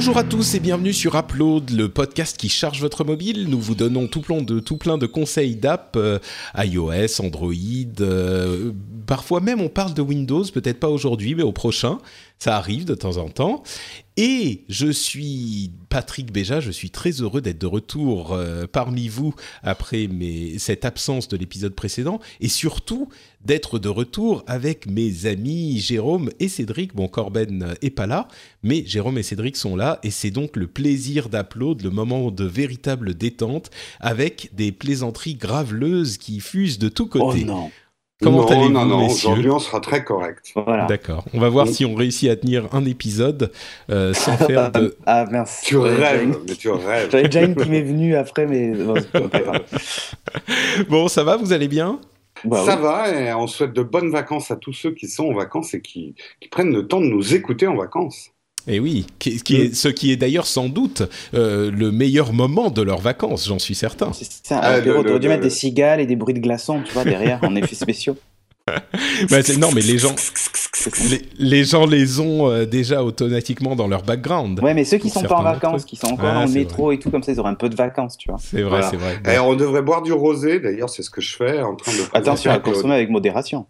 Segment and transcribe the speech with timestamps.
[0.00, 3.50] Bonjour à tous et bienvenue sur Upload, le podcast qui charge votre mobile.
[3.50, 4.40] Nous vous donnons tout plein
[4.96, 6.18] de, conseils d'app euh,
[6.56, 7.52] iOS, Android.
[8.00, 8.72] euh,
[9.06, 11.98] parfois même on parle de Windows, peut-être pas aujourd'hui, mais au prochain.
[12.38, 13.62] Ça arrive de temps en temps.
[14.16, 19.34] Et je suis Patrick Béja, je suis très heureux d'être de retour euh, parmi vous
[19.62, 20.08] après
[20.56, 23.10] cette absence de l'épisode précédent et surtout
[23.44, 26.94] d'être de retour avec mes amis Jérôme et Cédric.
[26.94, 28.28] Bon, Corben est pas là,
[28.62, 32.44] mais Jérôme et Cédric sont là et c'est donc le plaisir d'upload, le moment de
[32.44, 37.44] véritable détente avec des plaisanteries graveleuses qui fusent de tous Oh côtés.
[37.44, 37.70] non.
[38.22, 40.52] Comment non, allez-vous, non, non, messieurs aujourd'hui on sera très correct.
[40.54, 40.84] Voilà.
[40.84, 41.24] D'accord.
[41.32, 43.50] On va voir si on réussit à tenir un épisode
[43.90, 44.94] euh, sans faire de.
[45.06, 45.62] Ah mince.
[45.64, 47.08] Tu rêves, une- mais tu rêves.
[47.10, 49.62] J'avais déjà une qui m'est venue après, mais bon, c'est pas grave.
[50.90, 51.98] Bon, ça va Vous allez bien?
[52.44, 52.82] Bah Ça oui.
[52.82, 55.80] va, et on souhaite de bonnes vacances à tous ceux qui sont en vacances et
[55.82, 58.30] qui, qui prennent le temps de nous écouter en vacances.
[58.66, 62.70] Eh oui, qui, qui est, ce qui est d'ailleurs sans doute euh, le meilleur moment
[62.70, 64.12] de leurs vacances, j'en suis certain.
[64.12, 66.82] C'est ça, Ah, le- t'aurais dû le- mettre des cigales et des bruits de glaçons,
[66.82, 68.16] tu vois, derrière, en effets spéciaux.
[69.30, 70.14] Bah, non, mais les gens,
[71.10, 74.60] les, les gens les ont euh, déjà automatiquement dans leur background.
[74.60, 76.92] Ouais, mais ceux qui sont pas en vacances, qui sont encore Ah, dans le métro
[76.92, 78.38] et tout, comme ça, ils auraient un peu de vacances, tu vois.
[78.40, 78.90] C'est vrai, Voilà.
[78.90, 79.20] c'est vrai.
[79.34, 81.98] Et on devrait boire du rosé, d'ailleurs c'est ce que je fais en train de
[82.14, 83.66] Attention à consommer avec modération.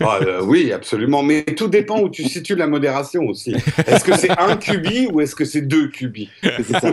[0.00, 3.54] Ah, euh, oui, absolument, mais tout dépend où tu situes la modération aussi.
[3.86, 6.30] Est-ce que c'est un cubi ou est-ce que c'est deux cubis?
[6.42, 6.92] C'est ça.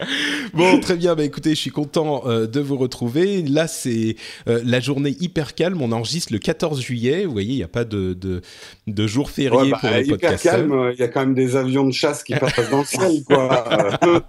[0.54, 1.14] Bon, très bien.
[1.14, 3.42] Bah, écoutez, je suis content euh, de vous retrouver.
[3.42, 4.16] Là, c'est
[4.48, 5.80] euh, la journée hyper calme.
[5.82, 7.24] On enregistre le 14 juillet.
[7.24, 8.42] Vous voyez, il n'y a pas de, de,
[8.86, 10.42] de jour férié Ouais, bah, pour le hyper podcast.
[10.44, 12.84] calme, euh, il y a quand même des avions de chasse qui passent dans le
[12.84, 13.64] ciel, quoi.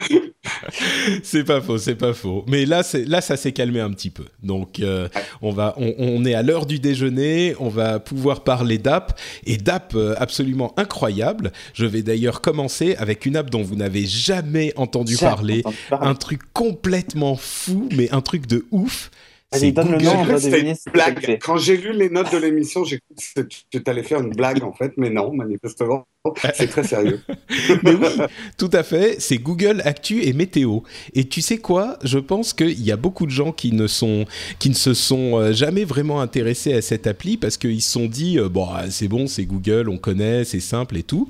[1.22, 2.44] C'est pas faux, c'est pas faux.
[2.48, 4.24] Mais là, c'est là, ça s'est calmé un petit peu.
[4.42, 5.08] Donc, euh,
[5.40, 7.54] on va, on, on est à l'heure du déjeuner.
[7.60, 11.52] On va pouvoir parler d'app et d'app euh, absolument incroyable.
[11.74, 16.08] Je vais d'ailleurs commencer avec une app dont vous n'avez jamais entendu parler, entendu parler.
[16.10, 19.10] un truc complètement fou, mais un truc de ouf.
[19.52, 20.04] Vas-y, C'est donne le Google.
[20.04, 21.38] nom, on va deviner une ce que ça blague.
[21.40, 24.62] Quand j'ai lu les notes de l'émission, j'ai cru que tu allais faire une blague
[24.64, 26.06] en fait, mais non, manifestement,
[26.54, 27.20] c'est très sérieux.
[27.82, 28.08] Mais oui,
[28.56, 29.16] tout à fait.
[29.20, 30.80] C'est Google Actu et Météo.
[31.14, 34.24] Et tu sais quoi Je pense qu'il y a beaucoup de gens qui ne sont,
[34.58, 38.06] qui ne se sont euh, jamais vraiment intéressés à cette appli parce qu'ils se sont
[38.06, 41.28] dit euh, bon, ah, c'est bon, c'est Google, on connaît, c'est simple et tout.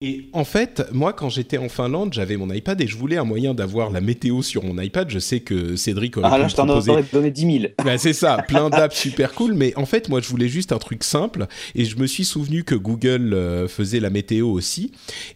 [0.00, 3.24] Et en fait, moi, quand j'étais en Finlande, j'avais mon iPad et je voulais un
[3.24, 5.10] moyen d'avoir la météo sur mon iPad.
[5.10, 7.72] Je sais que Cédric aurait Ah là, je t'en proposer aurais donné 10 000.
[7.84, 10.78] bah, c'est ça, plein d'apps super cool, mais en fait, moi, je voulais juste un
[10.78, 14.92] truc simple, et je me suis souvenu que Google euh, faisait la météo aussi.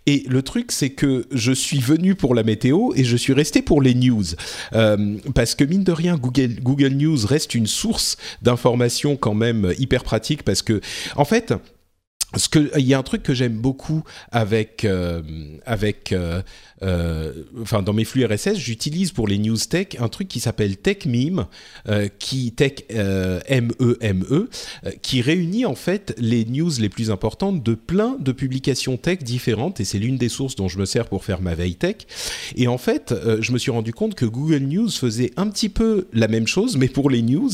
[0.06, 3.62] Et le truc, c'est que je suis venu pour la météo et je suis resté
[3.62, 4.22] pour les news,
[4.74, 9.74] Euh, parce que mine de rien, Google, Google News reste une source d'information quand même
[9.76, 10.80] hyper pratique, parce que,
[11.16, 11.52] en fait.
[12.76, 15.22] Il y a un truc que j'aime beaucoup avec, euh,
[15.66, 16.42] avec euh,
[16.82, 20.76] euh, enfin dans mes flux RSS, j'utilise pour les news tech un truc qui s'appelle
[20.76, 21.46] TechMeme,
[21.88, 24.48] euh, qui tech euh, M E M E,
[24.84, 29.18] euh, qui réunit en fait les news les plus importantes de plein de publications tech
[29.18, 31.96] différentes et c'est l'une des sources dont je me sers pour faire ma veille tech.
[32.56, 36.06] Et en fait, je me suis rendu compte que Google News faisait un petit peu
[36.12, 37.50] la même chose mais pour les news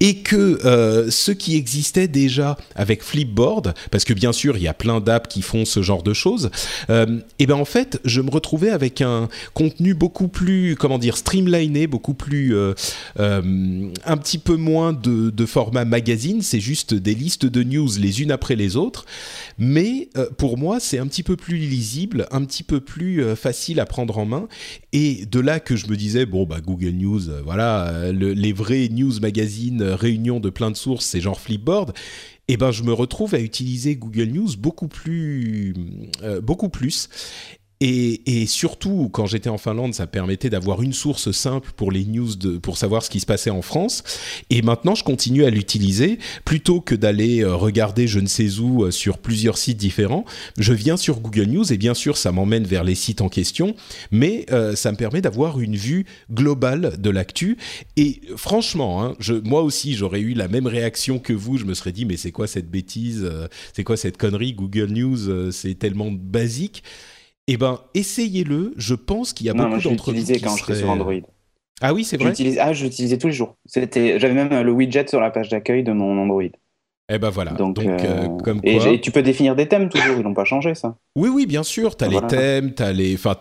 [0.00, 4.74] et que ce qui existait déjà avec Flipboard, parce que bien sûr il y a
[4.74, 6.50] plein d'apps qui font ce genre de choses,
[6.90, 11.16] euh, et ben en fait je me retrouvais avec un contenu beaucoup plus comment dire
[11.16, 12.74] streamliné, beaucoup plus euh,
[13.18, 18.22] euh, un petit peu moins de, format magazine, c'est juste des listes de news les
[18.22, 19.04] unes après les autres,
[19.58, 23.86] mais pour moi c'est un petit peu plus lisible, un petit peu plus facile à
[23.86, 24.48] prendre en main,
[24.92, 28.88] et de là que je me disais bon bah Google News, voilà le- les vrais
[28.88, 31.92] news magazines, réunions de plein de sources, c'est genre Flipboard.
[32.50, 35.72] Et ben je me retrouve à utiliser Google News beaucoup plus,
[36.24, 37.08] euh, beaucoup plus.
[37.82, 42.04] Et, et, surtout, quand j'étais en Finlande, ça permettait d'avoir une source simple pour les
[42.04, 44.02] news, de, pour savoir ce qui se passait en France.
[44.50, 46.18] Et maintenant, je continue à l'utiliser.
[46.44, 50.26] Plutôt que d'aller euh, regarder je ne sais où euh, sur plusieurs sites différents,
[50.58, 53.74] je viens sur Google News et bien sûr, ça m'emmène vers les sites en question,
[54.10, 57.56] mais euh, ça me permet d'avoir une vue globale de l'actu.
[57.96, 61.56] Et franchement, hein, je, moi aussi, j'aurais eu la même réaction que vous.
[61.56, 63.26] Je me serais dit, mais c'est quoi cette bêtise
[63.72, 64.52] C'est quoi cette connerie?
[64.52, 66.82] Google News, c'est tellement basique
[67.52, 68.72] eh ben, essayez-le.
[68.76, 71.14] Je pense qu'il y a beaucoup d'entre vous qui quand j'étais sur Android.
[71.80, 72.32] Ah oui, c'est vrai.
[72.58, 73.56] Ah, je l'utilisais tous les jours.
[73.66, 76.42] C'était, j'avais même le widget sur la page d'accueil de mon Android.
[77.12, 77.52] Eh ben voilà.
[77.52, 78.70] Donc, euh, comme quoi...
[78.70, 80.96] et, tu peux définir des thèmes toujours, ils n'ont pas changé ça.
[81.16, 81.96] Oui, oui, bien sûr.
[81.96, 83.14] Tu as les thèmes, as les...
[83.14, 83.34] Enfin,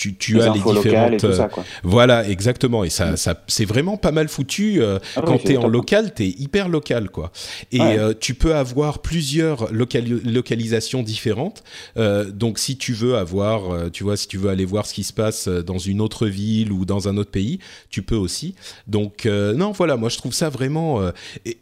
[0.00, 1.12] tu, tu as les différentes.
[1.12, 1.62] Et tout ça, quoi.
[1.82, 2.84] Voilà, exactement.
[2.84, 4.82] Et ça, ça c'est vraiment pas mal foutu.
[4.82, 7.10] Euh, ah quand tu es en local, tu es hyper local.
[7.10, 7.30] quoi.
[7.70, 11.62] Et euh, tu peux avoir plusieurs localisations différentes.
[11.96, 15.12] donc, si tu veux avoir, tu vois, si tu veux aller voir ce qui se
[15.12, 17.58] passe dans une autre ville ou dans un autre pays,
[17.90, 18.54] tu peux aussi.
[18.86, 21.00] Donc, non, voilà, moi je trouve ça vraiment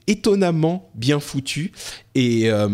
[0.06, 1.72] étonnamment bien foutu
[2.14, 2.66] et euh,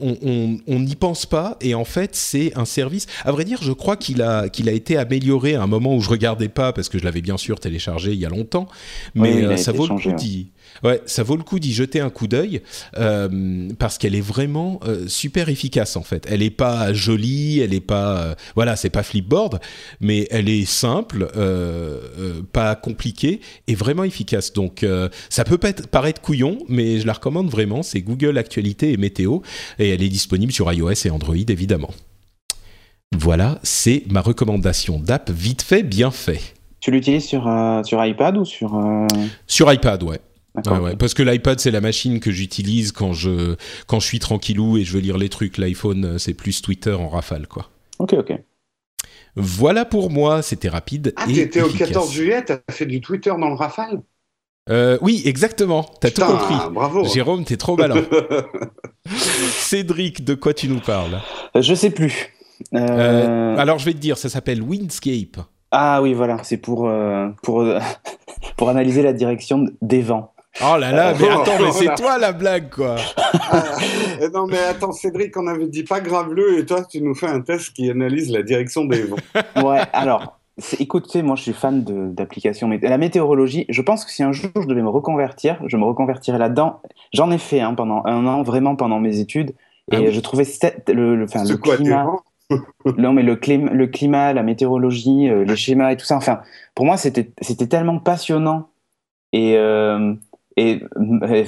[0.00, 1.56] on n'y pense pas.
[1.60, 3.06] Et en fait c'est un service.
[3.24, 6.00] À vrai dire, je crois qu'il a qu'il a été amélioré à un moment où
[6.00, 8.68] je regardais pas parce que je l'avais bien sûr téléchargé il y a longtemps,
[9.14, 10.50] mais euh, ça vaut le coup d'y
[10.82, 12.62] Ouais, ça vaut le coup d'y jeter un coup d'œil
[12.96, 16.26] euh, parce qu'elle est vraiment euh, super efficace en fait.
[16.28, 19.60] Elle est pas jolie, elle est pas, euh, voilà, c'est pas Flipboard,
[20.00, 21.28] mais elle est simple,
[22.52, 24.52] pas compliquée et vraiment efficace.
[24.52, 24.84] Donc
[25.28, 27.82] ça peut paraître couillon, mais je la recommande vraiment.
[27.82, 29.40] C'est Google Actualité et Météo
[29.78, 31.90] et elle est disponible sur iOS et Android évidemment.
[33.16, 36.40] Voilà, c'est ma recommandation d'app vite fait, bien fait.
[36.80, 37.44] Tu l'utilises sur,
[37.84, 38.80] sur iPad ou sur...
[39.46, 40.20] Sur iPad, ouais
[40.98, 43.56] parce que l'iPad c'est la machine que j'utilise quand je
[43.86, 45.58] quand je suis tranquillou et je veux lire les trucs.
[45.58, 47.70] L'iPhone euh, c'est plus Twitter en rafale quoi.
[47.98, 48.32] Ok ok.
[49.36, 51.12] Voilà pour moi, c'était rapide.
[51.16, 54.00] Ah, t'étais au 14 juillet, t'as fait du Twitter dans le rafale?
[54.70, 55.84] Euh, Oui, exactement.
[56.00, 56.54] T'as tout compris.
[56.72, 57.04] Bravo.
[57.04, 57.96] Jérôme, t'es trop malin.
[59.08, 61.20] Cédric, de quoi tu nous parles?
[61.56, 62.32] Euh, Je sais plus.
[62.72, 65.38] alors je vais te dire, ça s'appelle Windscape.
[65.72, 66.88] Ah oui, voilà, c'est pour,
[67.42, 67.66] pour,
[68.56, 70.33] pour analyser la direction des vents.
[70.62, 72.96] Oh là là, mais attends, mais c'est toi la blague, quoi.
[74.20, 77.26] Euh, non, mais attends, Cédric, on avait dit pas graveleux, et toi, tu nous fais
[77.26, 79.16] un test qui analyse la direction des vents.
[79.64, 80.38] Ouais, alors,
[80.78, 81.82] écoutez, moi, je suis fan
[82.14, 82.70] d'applications.
[82.82, 86.38] La météorologie, je pense que si un jour je devais me reconvertir, je me reconvertirais
[86.38, 86.80] là-dedans.
[87.12, 89.54] J'en ai fait hein, pendant un an, vraiment pendant mes études,
[89.90, 90.44] et ah je trouvais
[90.88, 92.06] le, le, climat.
[92.96, 96.16] non, mais le, climat, le climat, la météorologie, euh, les schémas et tout ça.
[96.16, 96.40] Enfin,
[96.74, 97.32] pour moi, c'était
[97.68, 98.68] tellement passionnant.
[99.32, 100.14] Et, euh,
[100.56, 100.82] et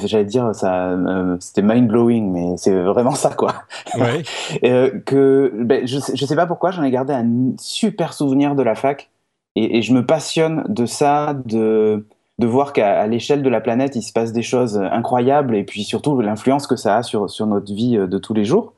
[0.05, 3.55] j'allais dire, ça, euh, c'était mind blowing, mais c'est vraiment ça, quoi.
[3.97, 4.23] Ouais.
[4.65, 8.63] euh, que, ben, je, je sais pas pourquoi, j'en ai gardé un super souvenir de
[8.63, 9.11] la fac,
[9.55, 12.05] et, et je me passionne de ça, de,
[12.39, 15.85] de voir qu'à l'échelle de la planète, il se passe des choses incroyables, et puis
[15.85, 18.75] surtout l'influence que ça a sur, sur notre vie euh, de tous les jours.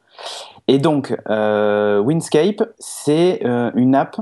[0.68, 4.16] Et donc, euh, Windscape, c'est euh, une app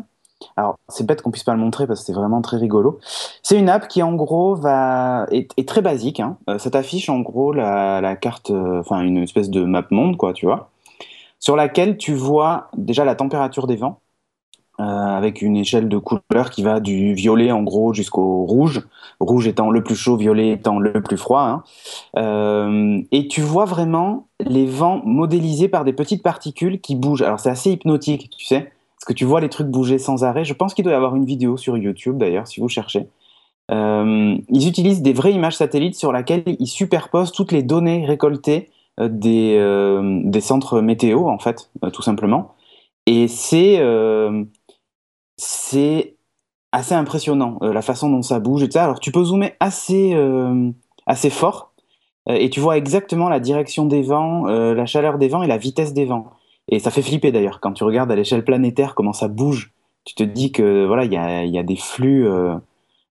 [0.56, 2.98] alors, c'est bête qu'on puisse pas le montrer parce que c'est vraiment très rigolo.
[3.42, 6.20] C'est une app qui, en gros, va est, très basique.
[6.20, 6.38] Hein.
[6.48, 10.32] Euh, ça t'affiche en gros la, carte, euh, enfin une espèce de map monde, quoi,
[10.32, 10.70] tu vois,
[11.38, 14.00] sur laquelle tu vois déjà la température des vents.
[14.78, 18.86] Euh, avec une échelle de couleurs qui va du violet en gros jusqu'au rouge,
[19.20, 21.64] rouge étant le plus chaud, violet étant le plus froid.
[22.14, 23.02] Hein.
[23.10, 27.22] et tu vois vraiment les vents modélisés par des petites particules qui bougent.
[27.22, 28.70] Alors c'est assez hypnotique, tu sais
[29.06, 30.44] que tu vois les trucs bouger sans arrêt.
[30.44, 33.08] Je pense qu'il doit y avoir une vidéo sur YouTube d'ailleurs, si vous cherchez.
[33.70, 38.70] Euh, ils utilisent des vraies images satellites sur lesquelles ils superposent toutes les données récoltées
[39.00, 42.54] euh, des, euh, des, centres météo, en fait, tout simplement.
[43.06, 43.80] Et c'est
[45.38, 46.16] c'est
[46.72, 48.84] assez impressionnant, la façon dont ça bouge et ça.
[48.84, 50.16] Alors tu peux zoomer assez,
[51.06, 51.72] assez fort
[52.28, 55.92] et tu vois exactement la direction des vents, la chaleur des vents et la vitesse
[55.92, 56.32] des vents.
[56.68, 59.72] Et ça fait flipper d'ailleurs quand tu regardes à l'échelle planétaire comment ça bouge.
[60.04, 62.56] Tu te dis que voilà, il y a, y a, des flux, euh,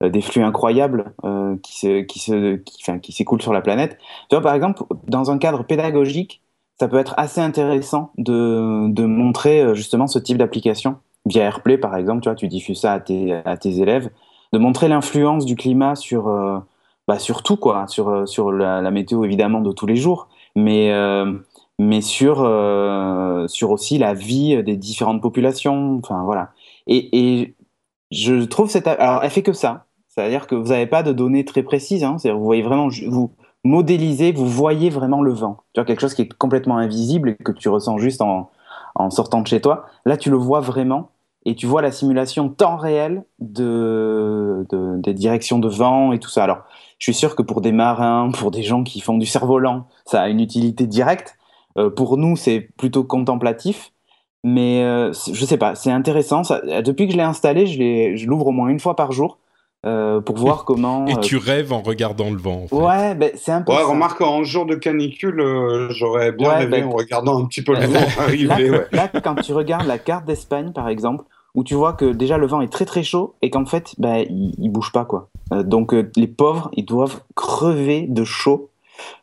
[0.10, 2.55] des flux incroyables euh, qui se, qui se,
[2.98, 3.98] qui, s'écoulent sur la planète.
[4.29, 6.41] Tu vois, par exemple, dans un cadre pédagogique,
[6.79, 11.77] ça peut être assez intéressant de, de montrer euh, justement ce type d'application via AirPlay,
[11.77, 12.22] par exemple.
[12.22, 14.10] Tu vois, tu diffuses ça à tes, à tes élèves,
[14.51, 16.60] de montrer l'influence du climat sur, euh,
[17.07, 20.91] bah, sur tout quoi, sur, sur la, météo évidemment de tous les jours, mais
[21.80, 25.98] mais sur, euh, sur aussi la vie des différentes populations.
[25.98, 26.51] Enfin, voilà.
[26.88, 27.56] Et,
[28.12, 28.88] je trouve cette.
[28.88, 29.86] Alors, elle fait que ça.
[30.08, 32.03] C'est-à-dire que vous n'avez pas de données très précises.
[32.03, 32.18] Hein.
[32.24, 32.89] Vous voyez vraiment.
[33.08, 33.32] Vous
[33.63, 35.63] modélisez, vous voyez vraiment le vent.
[35.74, 38.51] Tu vois, quelque chose qui est complètement invisible et que tu ressens juste en,
[38.96, 39.86] en sortant de chez toi.
[40.06, 41.10] Là, tu le vois vraiment.
[41.46, 44.65] et tu vois la simulation temps réel de,
[44.98, 46.44] des directions de vent et tout ça.
[46.44, 46.60] Alors,
[47.00, 50.22] je suis sûr que pour des marins, pour des gens qui font du cerf-volant, ça
[50.22, 51.36] a une utilité directe.
[51.77, 53.92] Euh, pour nous, c'est plutôt contemplatif.
[54.44, 56.44] Mais euh, je sais pas, c'est intéressant.
[56.44, 59.39] Ça, depuis que je l'ai installé, je l'ouvre au moins une fois par jour.
[59.86, 61.06] Euh, pour voir comment.
[61.08, 62.63] Et tu rêves en regardant le vent.
[62.63, 62.75] En fait.
[62.75, 63.74] Ouais, ben, c'est un peu.
[63.74, 65.44] Ouais, remarque en jour de canicule,
[65.89, 68.70] j'aurais bien rêvé ben, en regardant un petit peu le vent arriver.
[68.70, 71.25] Là, là, quand tu regardes la carte d'Espagne, par exemple,
[71.56, 74.20] où tu vois que déjà le vent est très très chaud et qu'en fait, bah,
[74.20, 75.30] il, il, bouge pas quoi.
[75.51, 78.70] Euh, donc euh, les pauvres, ils doivent crever de chaud,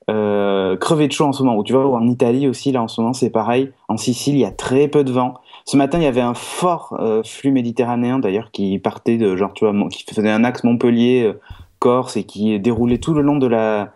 [0.08, 1.56] euh, crever de chaud en ce moment.
[1.56, 3.72] Ou tu vois, en Italie aussi, là en ce moment, c'est pareil.
[3.88, 5.34] En Sicile, il y a très peu de vent.
[5.64, 9.52] Ce matin, il y avait un fort euh, flux méditerranéen d'ailleurs qui partait de genre,
[9.54, 13.92] tu vois, qui faisait un axe Montpellier-Corse et qui déroulait tout le long de la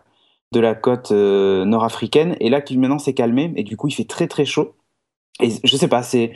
[0.53, 2.37] de la côte nord-africaine.
[2.41, 4.75] Et là, qui maintenant s'est calmé et du coup, il fait très très chaud.
[5.41, 6.33] Et je sais pas, c'est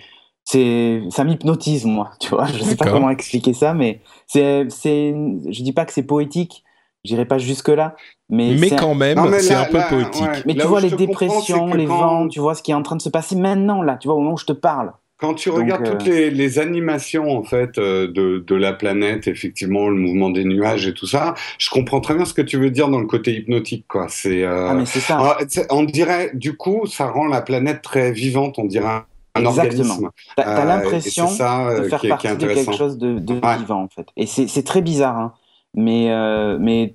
[0.48, 5.14] c'est ça m'hypnotise moi tu vois je sais pas comment expliquer ça mais c'est c'est
[5.46, 6.64] je dis pas que c'est poétique
[7.04, 7.96] j'irai pas jusque là
[8.28, 12.28] mais mais quand même c'est un peu poétique mais tu vois les dépressions les vents
[12.28, 14.20] tu vois ce qui est en train de se passer maintenant là tu vois au
[14.20, 17.76] moment où je te parle quand tu regardes toutes euh, les, les, animations en fait
[17.76, 22.00] euh, de, de, la planète, effectivement, le mouvement des nuages et tout ça, je comprends
[22.00, 24.06] très bien ce que tu veux dire dans le côté hypnotique, quoi.
[24.08, 25.36] C'est, euh, ah, mais c'est ça.
[25.70, 28.60] on dirait, du coup, ça rend la planète très vivante.
[28.60, 29.02] On dirait
[29.36, 29.98] Exactement.
[30.36, 33.18] Tu as, l'impression de faire partie de quelque chose de,
[33.58, 34.06] vivant, en fait.
[34.16, 35.32] Et c'est très bizarre, hein.
[35.74, 36.94] Mais, euh, mais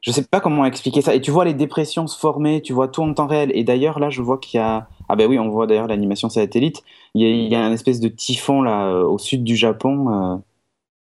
[0.00, 1.14] je sais pas comment expliquer ça.
[1.14, 3.50] Et tu vois les dépressions se former, tu vois tout en temps réel.
[3.54, 4.88] Et d'ailleurs, là, je vois qu'il y a.
[5.08, 6.82] Ah, ben oui, on voit d'ailleurs l'animation satellite.
[7.14, 9.56] Il y, a, il y a un espèce de typhon, là, euh, au sud du
[9.56, 10.42] Japon,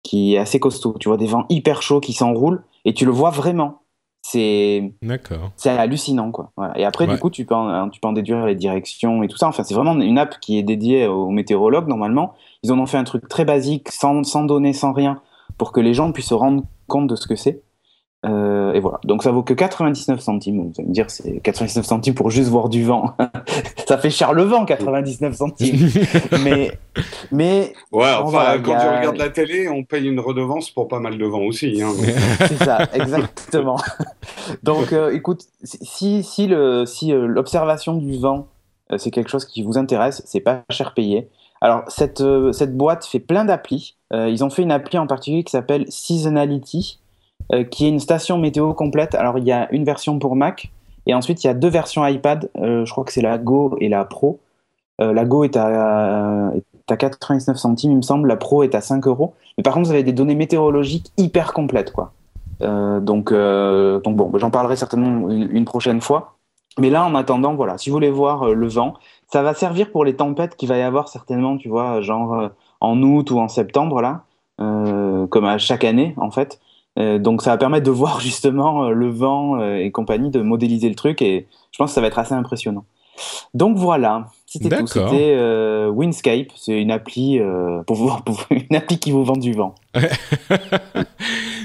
[0.02, 0.96] qui est assez costaud.
[0.98, 3.82] Tu vois des vents hyper chauds qui s'enroulent, et tu le vois vraiment
[4.22, 4.92] c'est
[5.56, 8.54] c'est hallucinant quoi et après du coup tu peux en, tu peux en déduire les
[8.54, 12.34] directions et tout ça enfin c'est vraiment une app qui est dédiée aux météorologues normalement
[12.62, 15.20] ils en ont fait un truc très basique sans, sans données sans rien
[15.62, 17.62] pour que les gens puissent se rendre compte de ce que c'est
[18.26, 18.98] euh, et voilà.
[19.04, 20.56] Donc ça vaut que 99 centimes.
[20.56, 23.14] Vous allez me dire, c'est 99 centimes pour juste voir du vent.
[23.86, 25.88] ça fait cher le vent, 99 centimes.
[26.44, 26.72] mais,
[27.30, 27.74] mais.
[27.92, 31.26] Ouais, enfin, quand tu regardes la télé, on paye une redevance pour pas mal de
[31.26, 31.80] vent aussi.
[31.80, 31.92] Hein,
[32.40, 33.78] c'est ça, exactement.
[34.64, 36.84] Donc, euh, écoute, si, si euh,
[37.28, 38.48] l'observation du vent,
[38.96, 41.28] c'est quelque chose qui vous intéresse, c'est pas cher payé.
[41.62, 43.96] Alors, cette, cette boîte fait plein d'applis.
[44.12, 46.98] ils ont fait une appli en particulier qui s'appelle Seasonality
[47.52, 49.14] euh, qui est une station météo complète.
[49.14, 50.70] Alors il y a une version pour Mac
[51.06, 52.48] et ensuite il y a deux versions iPad.
[52.58, 54.40] Euh, je crois que c'est la Go et la Pro.
[55.00, 58.28] Euh, la Go est à, est à 99 centimes, il me semble.
[58.28, 59.34] La Pro est à 5 euros.
[59.58, 62.12] Mais par contre, vous avez des données météorologiques hyper complètes, quoi.
[62.60, 66.36] donc, donc bon, j'en parlerai certainement une, prochaine fois.
[66.78, 68.94] Mais là, en attendant, voilà, si vous voulez voir le vent,
[69.32, 73.02] ça va servir pour les tempêtes qu'il va y avoir certainement, tu vois, genre en
[73.02, 74.24] août ou en septembre, là,
[74.58, 76.60] comme à chaque année, en fait.
[76.98, 80.40] Euh, donc ça va permettre de voir justement euh, le vent euh, et compagnie, de
[80.42, 82.84] modéliser le truc et je pense que ça va être assez impressionnant.
[83.54, 84.86] Donc voilà, c'était tout.
[84.86, 85.36] C'était
[85.88, 87.38] Windscape, c'est une appli
[87.86, 88.10] pour, vous,
[88.50, 89.74] une appli qui vous vend du vent.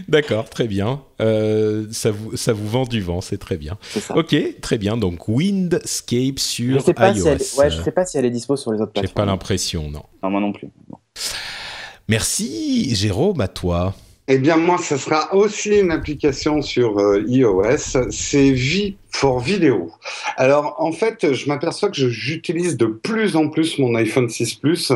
[0.07, 1.01] D'accord, très bien.
[1.19, 3.77] ça, vous, ça vous vend du vent, c'est très bien.
[4.15, 4.97] Ok, très bien.
[4.97, 7.59] Donc Windscape sur je iOS.
[7.59, 9.07] ouais, je sais pas si elle est dispo sur les autres plateformes.
[9.07, 10.03] J'ai pas l'impression, non.
[10.23, 10.69] Non, moi non plus.
[12.07, 13.93] Merci Jérôme, à toi.
[14.29, 18.09] Eh bien, moi, ce sera aussi une application sur euh, iOS.
[18.09, 19.91] C'est V for Video.
[20.35, 24.91] Alors, en fait, je m'aperçois que j'utilise de plus en plus mon iPhone 6 Plus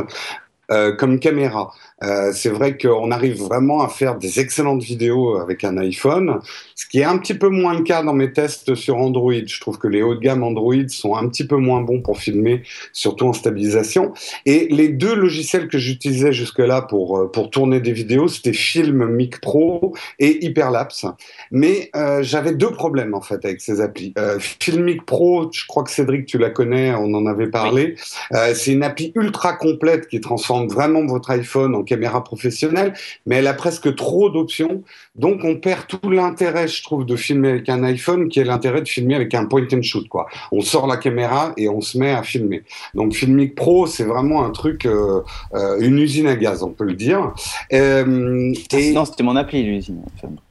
[0.70, 1.74] euh, comme caméra.
[2.04, 6.40] Euh, c'est vrai qu'on arrive vraiment à faire des excellentes vidéos avec un iPhone,
[6.76, 9.34] ce qui est un petit peu moins le cas dans mes tests sur Android.
[9.46, 12.18] Je trouve que les hauts de gamme Android sont un petit peu moins bons pour
[12.18, 14.14] filmer, surtout en stabilisation.
[14.46, 19.42] Et les deux logiciels que j'utilisais jusque-là pour, euh, pour tourner des vidéos, c'était Filmic
[19.42, 21.06] Pro et Hyperlapse.
[21.52, 24.14] Mais euh, j'avais deux problèmes en fait avec ces applis.
[24.18, 27.96] Euh, Filmic Pro, je crois que Cédric, tu la connais, on en avait parlé.
[28.34, 32.94] Euh, c'est une appli ultra complète qui transforme vraiment votre iPhone en caméra professionnelle,
[33.26, 34.84] mais elle a presque trop d'options.
[35.16, 38.82] Donc on perd tout l'intérêt, je trouve, de filmer avec un iPhone, qui est l'intérêt
[38.82, 40.08] de filmer avec un point and shoot.
[40.08, 40.28] Quoi.
[40.52, 42.64] On sort la caméra et on se met à filmer.
[42.94, 45.22] Donc Filmic Pro, c'est vraiment un truc, euh,
[45.54, 47.34] euh, une usine à gaz, on peut le dire.
[47.74, 48.94] Euh, et...
[48.94, 50.02] Non, c'était mon appli, l'usine.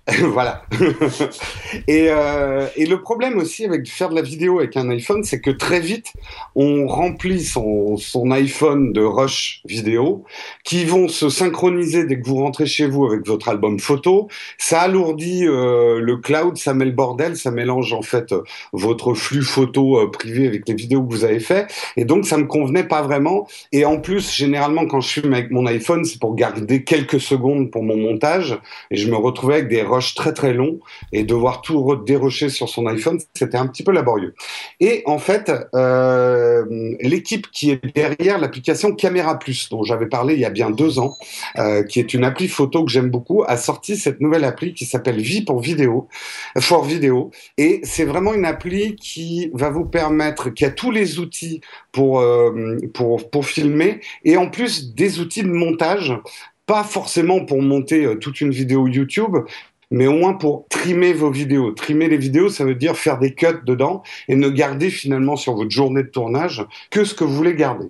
[0.33, 0.63] voilà.
[1.87, 5.41] et, euh, et, le problème aussi avec faire de la vidéo avec un iPhone, c'est
[5.41, 6.13] que très vite,
[6.55, 10.25] on remplit son, son, iPhone de rush vidéo
[10.65, 14.29] qui vont se synchroniser dès que vous rentrez chez vous avec votre album photo.
[14.59, 18.35] Ça alourdit euh, le cloud, ça met le bordel, ça mélange en fait
[18.73, 21.67] votre flux photo euh, privé avec les vidéos que vous avez fait.
[21.97, 23.47] Et donc, ça me convenait pas vraiment.
[23.71, 27.71] Et en plus, généralement, quand je filme avec mon iPhone, c'est pour garder quelques secondes
[27.71, 28.59] pour mon montage.
[28.91, 30.81] Et je me retrouvais avec des rushs très très longs
[31.13, 34.35] et devoir tout dérocher sur son iPhone, c'était un petit peu laborieux.
[34.81, 36.65] Et en fait, euh,
[37.01, 40.99] l'équipe qui est derrière l'application Caméra Plus, dont j'avais parlé il y a bien deux
[40.99, 41.15] ans,
[41.59, 44.85] euh, qui est une appli photo que j'aime beaucoup, a sorti cette nouvelle appli qui
[44.85, 46.09] s'appelle Vie pour vidéo,
[46.59, 47.31] for vidéo.
[47.59, 51.61] Et c'est vraiment une appli qui va vous permettre, qui a tous les outils
[51.93, 56.15] pour, euh, pour, pour filmer et en plus des outils de montage
[56.67, 59.37] pas forcément pour monter toute une vidéo YouTube,
[59.91, 61.73] mais au moins pour trimer vos vidéos.
[61.73, 65.55] Trimer les vidéos, ça veut dire faire des cuts dedans et ne garder finalement sur
[65.55, 67.89] votre journée de tournage que ce que vous voulez garder.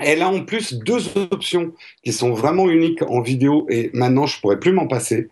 [0.00, 1.72] Elle a en plus deux options
[2.02, 5.28] qui sont vraiment uniques en vidéo et maintenant je pourrais plus m'en passer.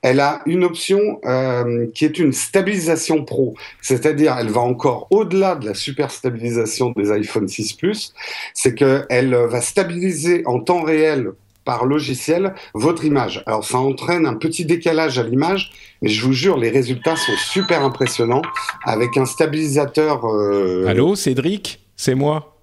[0.00, 5.56] Elle a une option euh, qui est une stabilisation pro, c'est-à-dire elle va encore au-delà
[5.56, 8.14] de la super stabilisation des iPhone 6 Plus,
[8.54, 11.32] c'est qu'elle va stabiliser en temps réel
[11.64, 13.42] par logiciel votre image.
[13.46, 17.36] Alors ça entraîne un petit décalage à l'image, mais je vous jure, les résultats sont
[17.36, 18.42] super impressionnants
[18.84, 20.26] avec un stabilisateur.
[20.26, 20.86] Euh...
[20.88, 22.56] Allô, Cédric, c'est moi.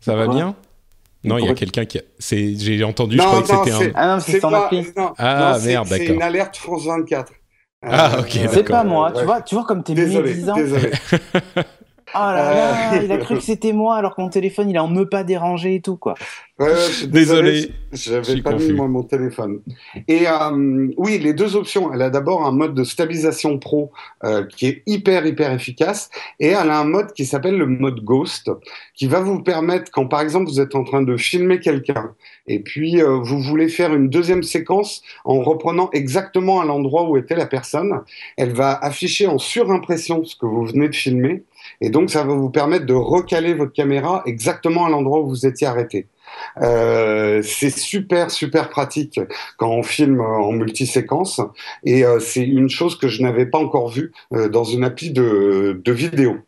[0.00, 0.54] Ça va bien?
[1.24, 1.98] Non, il y a quelqu'un qui.
[1.98, 2.02] A...
[2.20, 3.92] J'ai entendu, je crois que c'était un.
[3.94, 4.86] Ah non, c'est appli.
[5.16, 6.06] Ah merde, d'accord.
[6.06, 7.32] C'est une alerte France 24.
[7.86, 8.38] Ah, ok.
[8.50, 9.12] C'est pas moi.
[9.12, 10.54] Tu vois, tu vois comme t'es médisant.
[10.54, 10.90] Désolé.
[12.14, 14.80] Oh là là, il a cru que c'était moi alors que mon téléphone il est
[14.80, 16.14] en ne pas déranger et tout quoi.
[16.60, 19.60] Ouais, je désolé, j'avais pas mis moi, mon téléphone.
[20.06, 21.92] Et euh, oui, les deux options.
[21.92, 23.90] Elle a d'abord un mode de stabilisation pro
[24.22, 28.04] euh, qui est hyper hyper efficace, et elle a un mode qui s'appelle le mode
[28.04, 28.52] Ghost,
[28.94, 32.14] qui va vous permettre quand par exemple vous êtes en train de filmer quelqu'un
[32.46, 37.16] et puis euh, vous voulez faire une deuxième séquence en reprenant exactement à l'endroit où
[37.16, 38.00] était la personne,
[38.36, 41.42] elle va afficher en surimpression ce que vous venez de filmer,
[41.80, 45.46] et donc ça va vous permettre de recaler votre caméra exactement à l'endroit où vous
[45.46, 46.06] étiez arrêté.
[46.62, 49.20] Euh, c'est super super pratique
[49.56, 51.40] quand on filme en multiséquence
[51.84, 55.10] et euh, c'est une chose que je n'avais pas encore vue euh, dans une appli
[55.10, 56.38] de, de vidéo.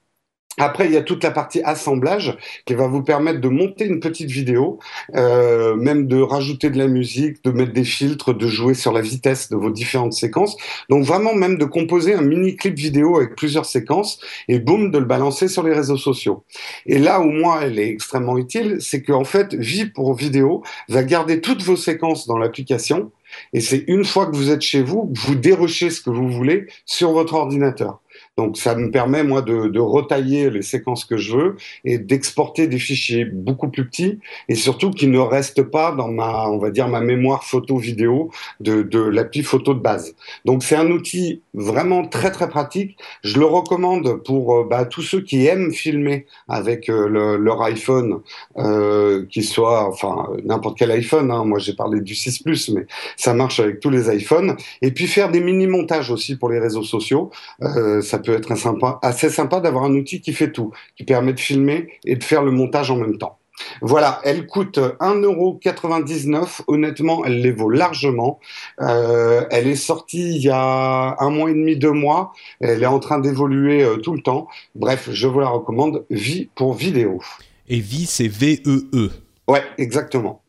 [0.58, 4.00] Après, il y a toute la partie assemblage qui va vous permettre de monter une
[4.00, 4.78] petite vidéo,
[5.14, 9.02] euh, même de rajouter de la musique, de mettre des filtres, de jouer sur la
[9.02, 10.56] vitesse de vos différentes séquences.
[10.88, 14.98] Donc vraiment même de composer un mini clip vidéo avec plusieurs séquences et boum, de
[14.98, 16.44] le balancer sur les réseaux sociaux.
[16.86, 21.02] Et là où moi, elle est extrêmement utile, c'est qu'en fait, Vie pour vidéo va
[21.02, 23.10] garder toutes vos séquences dans l'application.
[23.52, 26.66] Et c'est une fois que vous êtes chez vous, vous dérochez ce que vous voulez
[26.84, 28.00] sur votre ordinateur.
[28.36, 32.66] Donc ça me permet moi de, de, retailler les séquences que je veux et d'exporter
[32.66, 34.18] des fichiers beaucoup plus petits
[34.48, 38.30] et surtout qui ne restent pas dans ma, on va dire ma mémoire photo vidéo
[38.60, 40.14] de, de l'appli photo de base.
[40.44, 42.98] Donc c'est un outil vraiment très très pratique.
[43.22, 47.62] Je le recommande pour euh, bah, tous ceux qui aiment filmer avec euh, le, leur
[47.62, 48.20] iPhone,
[48.58, 51.30] euh, qui soit enfin n'importe quel iPhone.
[51.30, 51.44] Hein.
[51.44, 54.56] Moi j'ai parlé du 6 Plus, mais ça marche avec tous les iPhones.
[54.82, 57.30] Et puis faire des mini montages aussi pour les réseaux sociaux.
[57.62, 61.32] Euh, ça peut être sympa, assez sympa d'avoir un outil qui fait tout, qui permet
[61.32, 63.38] de filmer et de faire le montage en même temps.
[63.80, 66.62] Voilà, elle coûte 1,99€.
[66.66, 68.38] Honnêtement, elle les vaut largement.
[68.80, 72.32] Euh, elle est sortie il y a un mois et demi, deux mois.
[72.60, 74.48] Elle est en train d'évoluer euh, tout le temps.
[74.74, 76.04] Bref, je vous la recommande.
[76.10, 77.20] Vie pour vidéo.
[77.68, 78.88] Et vie, c'est V-E-E.
[78.92, 79.10] -E.
[79.48, 80.42] Ouais, exactement.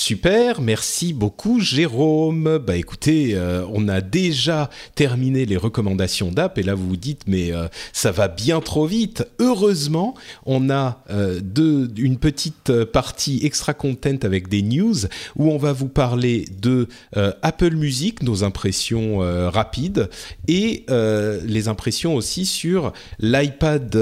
[0.00, 2.58] Super, merci beaucoup Jérôme.
[2.64, 7.22] Bah écoutez, euh, on a déjà terminé les recommandations d'app et là vous vous dites
[7.26, 9.26] mais euh, ça va bien trop vite.
[9.40, 10.14] Heureusement,
[10.46, 11.40] on a euh,
[11.96, 14.94] une petite partie extra content avec des news
[15.34, 16.86] où on va vous parler de
[17.42, 19.18] Apple Music, nos impressions
[19.50, 20.08] rapides
[20.46, 23.92] et les impressions aussi sur l'iPad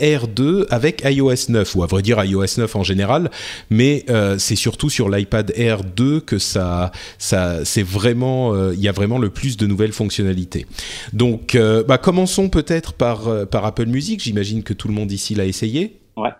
[0.00, 3.30] Air 2 avec iOS 9 ou à vrai dire iOS 9 en général,
[3.68, 4.06] mais
[4.38, 8.88] c'est surtout sur l'iPad iPad Air 2 que ça, ça c'est vraiment, euh, il y
[8.88, 10.66] a vraiment le plus de nouvelles fonctionnalités.
[11.12, 14.22] Donc, euh, bah, commençons peut-être par, euh, par Apple Music.
[14.22, 16.00] J'imagine que tout le monde ici l'a essayé.
[16.16, 16.30] Ouais.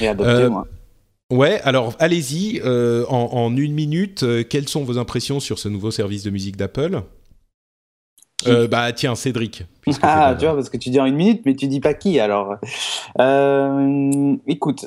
[0.00, 0.66] Et adopté, moi.
[1.28, 6.22] Ouais, alors allez-y, en, en, une minute, quelles sont vos impressions sur ce nouveau service
[6.22, 7.02] de musique d'Apple?
[8.70, 9.64] Bah tiens, Cédric.
[10.02, 12.20] Ah, tu vois, parce que tu dis en une minute, mais tu dis pas qui
[12.20, 12.58] alors.
[14.46, 14.86] écoute,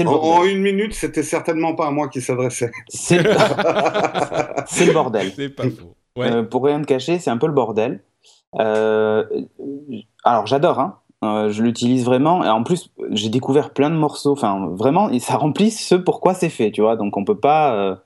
[0.00, 2.70] en, en, une minute, c'était certainement pas à moi qui s'adressait.
[2.88, 3.30] C'est le...
[4.86, 4.92] le...
[4.92, 5.32] bordel.
[5.34, 5.94] C'est pas faux.
[6.18, 8.02] euh, pour rien te cacher, c'est un peu le bordel.
[8.58, 9.24] Euh,
[10.24, 10.98] alors j'adore, hein.
[11.24, 12.44] Euh, je l'utilise vraiment.
[12.44, 14.32] Et en plus, j'ai découvert plein de morceaux.
[14.32, 16.96] Enfin, vraiment, et ça remplit ce pourquoi c'est fait, tu vois.
[16.96, 17.98] Donc on peut pas,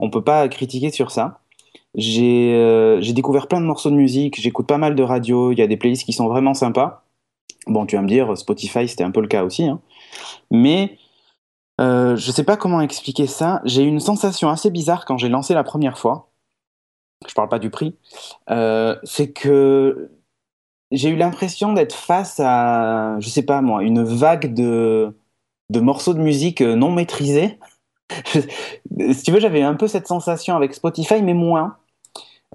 [0.00, 1.40] on peut pas critiquer sur ça.
[1.94, 4.40] J'ai découvert plein de morceaux de musique.
[4.40, 5.52] J'écoute pas mal de radio.
[5.52, 7.04] Il y a des playlists qui sont vraiment sympas.
[7.68, 9.64] Bon, tu vas me dire, Spotify, c'était un peu le cas aussi.
[9.64, 9.80] Hein.
[10.50, 10.96] Mais
[11.78, 13.60] je sais pas comment expliquer ça.
[13.64, 16.28] J'ai eu une sensation assez bizarre quand j'ai lancé la première fois
[17.26, 17.96] je parle pas du prix,
[18.50, 20.10] euh, c'est que
[20.90, 25.16] j'ai eu l'impression d'être face à, je sais pas moi, une vague de,
[25.70, 27.58] de morceaux de musique non maîtrisés.
[28.30, 31.76] si tu veux, j'avais un peu cette sensation avec Spotify, mais moins.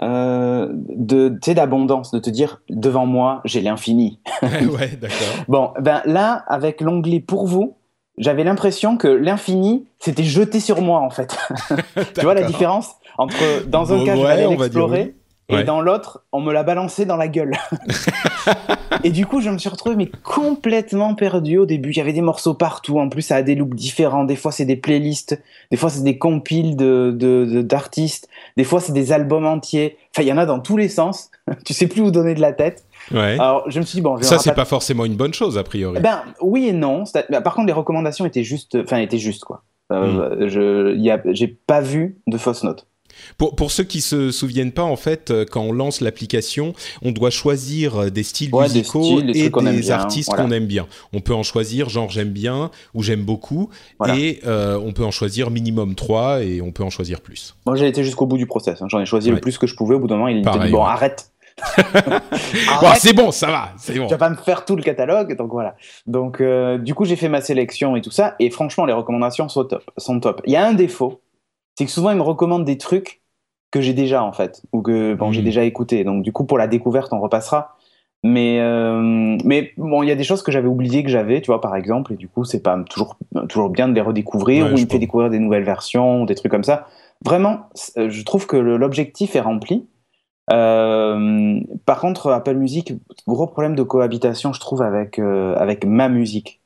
[0.01, 4.19] Euh, de d'abondance, de te dire devant moi j'ai l'infini.
[4.41, 5.45] ouais, d'accord.
[5.47, 7.75] Bon, ben là avec l'onglet pour vous,
[8.17, 11.38] j'avais l'impression que l'infini s'était jeté sur moi en fait.
[12.15, 15.15] tu vois la différence entre dans un cas je vais l'explorer
[15.49, 17.56] et dans l'autre on me l'a balancé dans la gueule.
[19.04, 21.91] et du coup je me suis retrouvé mais complètement perdu au début.
[21.91, 22.99] Il y avait des morceaux partout.
[22.99, 24.23] En plus ça a des looks différents.
[24.23, 28.93] Des fois c'est des playlists, des fois c'est des compiles de d'artistes, des fois c'est
[28.93, 29.97] des albums entiers.
[30.13, 31.30] Enfin il y en a dans tous les sens.
[31.65, 32.86] tu sais plus où donner de la tête.
[33.12, 33.38] Ouais.
[33.39, 36.00] Alors, je me suis dit, bon, ça, c'est pas forcément une bonne chose, a priori.
[36.00, 37.04] Ben, oui et non.
[37.30, 39.63] Bah, par contre, les recommandations étaient juste, enfin, étaient justes, quoi.
[39.92, 40.48] Euh, hmm.
[40.48, 42.88] Je, j'ai pas vu de fausses notes.
[43.38, 47.12] Pour, pour, ceux qui se souviennent pas, en fait, euh, quand on lance l'application, on
[47.12, 50.88] doit choisir euh, des styles musicaux et des artistes qu'on aime bien.
[51.13, 53.70] On peut en choisir genre j'aime bien ou j'aime beaucoup
[54.08, 57.56] et on peut en choisir minimum 3 et on peut en choisir plus.
[57.68, 58.82] Moi j'ai été jusqu'au bout du process.
[58.82, 58.88] Hein.
[58.89, 59.94] J'en ai choisi le plus que je pouvais.
[59.94, 61.33] Au bout d'un moment, il dit bon arrête,
[62.98, 64.08] c'est bon, ça va, c'est bon.
[64.08, 65.76] Tu vas pas me faire tout le catalogue, donc voilà.
[66.08, 69.50] Donc, euh, du coup, j'ai fait ma sélection et tout ça, et franchement, les recommandations
[69.50, 69.84] sont top.
[69.98, 70.42] Sont top.
[70.46, 71.22] Il y a un défaut,
[71.76, 73.22] c'est que souvent, ils me recommandent des trucs
[73.72, 75.46] que j'ai déjà, en fait, ou que bon, j'ai hmm.
[75.46, 76.04] déjà écouté.
[76.04, 77.76] Donc, du coup, pour la découverte, on repassera.
[78.26, 81.48] Mais, euh, mais bon, il y a des choses que j'avais oubliées que j'avais, tu
[81.48, 83.18] vois, par exemple, et du coup, c'est pas toujours,
[83.50, 86.52] toujours bien de les redécouvrir, ou il me fait découvrir des nouvelles versions, des trucs
[86.52, 86.88] comme ça.
[87.26, 89.88] Vraiment, je trouve que l'objectif est rempli.
[90.51, 92.93] Euh, par contre, Apple Music,
[93.27, 96.60] gros problème de cohabitation, je trouve, avec, euh, avec ma musique.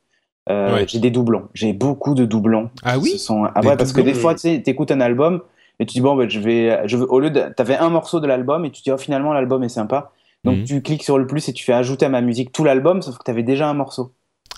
[0.50, 1.50] Euh, j'ai des doublons.
[1.54, 2.70] J'ai beaucoup de doublons.
[2.84, 3.46] Ah oui sont...
[3.54, 5.42] ah ouais, Parce que des fois, tu écoutes un album
[5.80, 7.42] et tu dis, bon, ben, je vais, je veux, au lieu de.
[7.56, 10.12] Tu avais un morceau de l'album et tu dis, oh, finalement, l'album est sympa.
[10.44, 10.64] Donc, mhm.
[10.64, 13.18] tu cliques sur le plus et tu fais ajouter à ma musique tout l'album, sauf
[13.18, 14.14] que tu avais déjà un morceau.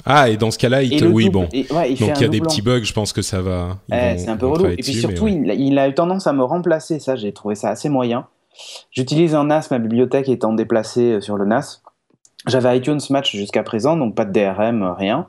[0.06, 1.06] Ah, et dans ce cas-là, il te...
[1.06, 1.48] oui, bon.
[1.52, 3.78] il Donc il y a des petits bugs, je pense que ça va.
[3.92, 4.68] Eh, c'est un peu relou.
[4.68, 7.00] Et puis surtout, il, il, a eu tendance à me remplacer.
[7.00, 8.28] Ça, j'ai trouvé ça assez moyen.
[8.92, 11.82] J'utilise un NAS, ma bibliothèque étant déplacée euh, sur le NAS.
[12.48, 15.28] J'avais iTunes Match jusqu'à présent, donc pas de DRM, euh, rien.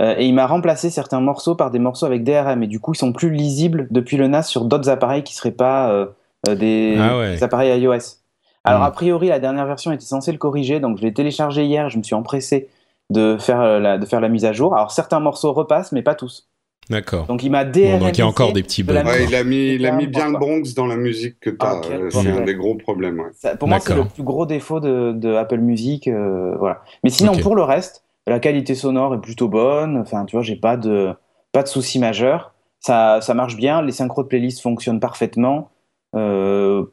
[0.00, 2.62] Euh, et il m'a remplacé certains morceaux par des morceaux avec DRM.
[2.62, 5.36] Et du coup, ils sont plus lisibles depuis le NAS sur d'autres appareils qui ne
[5.36, 6.06] seraient pas
[6.46, 8.18] ah des, appareils iOS.
[8.64, 8.84] Alors, hmm.
[8.84, 11.98] a priori, la dernière version était censée le corriger, donc je l'ai téléchargé hier, je
[11.98, 12.68] me suis empressé
[13.10, 14.74] de faire, la, de faire la mise à jour.
[14.74, 16.47] Alors, certains morceaux repassent, mais pas tous.
[16.90, 17.26] D'accord.
[17.26, 17.98] Donc il m'a DRM.
[17.98, 19.02] donc il y a encore des petits bugs.
[19.28, 21.80] il a mis, il a mis bien le Bronx dans la musique que tu as.
[21.90, 23.22] Euh, c'est un des gros problèmes.
[23.58, 26.08] pour moi, c'est le plus gros défaut de, de Apple Music.
[26.08, 26.82] Euh, voilà.
[27.04, 29.98] Mais sinon, pour le reste, la qualité sonore est plutôt bonne.
[29.98, 31.10] Enfin, tu vois, j'ai pas de,
[31.52, 32.54] pas de soucis majeurs.
[32.80, 33.82] Ça, ça marche bien.
[33.82, 35.70] Les synchros de playlist fonctionnent parfaitement.
[36.14, 36.84] Euh,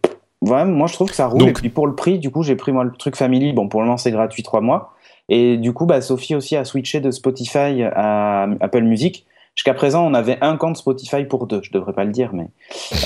[0.42, 1.50] ouais, moi, je trouve que ça roule.
[1.50, 3.54] Et puis pour le prix, du coup, j'ai pris moi le truc Family.
[3.54, 4.94] Bon, pour le moment, c'est gratuit trois mois.
[5.30, 9.26] Et du coup, bah, Sophie aussi a switché de Spotify à Apple Music.
[9.56, 11.62] Jusqu'à présent, on avait un compte Spotify pour deux.
[11.64, 12.50] Je devrais pas le dire, mais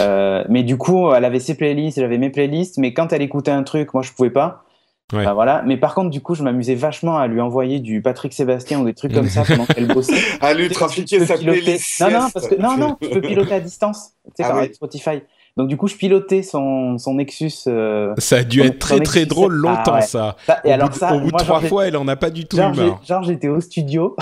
[0.01, 2.79] euh, mais du coup, elle avait ses playlists, j'avais mes playlists.
[2.79, 4.63] Mais quand elle écoutait un truc, moi, je pouvais pas.
[5.11, 5.61] voilà.
[5.67, 8.85] Mais par contre, du coup, je m'amusais vachement à lui envoyer du Patrick Sébastien ou
[8.85, 10.15] des trucs comme ça pendant qu'elle bossait.
[10.41, 12.01] à lui trafiquer sa playlist.
[12.01, 14.13] Non, non, parce que non, non, tu peux piloter à distance.
[14.35, 15.21] Tu sais, ah, Spotify.
[15.57, 17.51] Donc du coup, je pilotais son, son Nexus.
[17.67, 20.35] Euh, ça a dû être très très drôle longtemps ah ça.
[20.63, 22.45] Et au alors bout, ça, au bout de trois fois, elle en a pas du
[22.45, 22.73] tout genre,
[23.05, 24.15] Genre j'étais au studio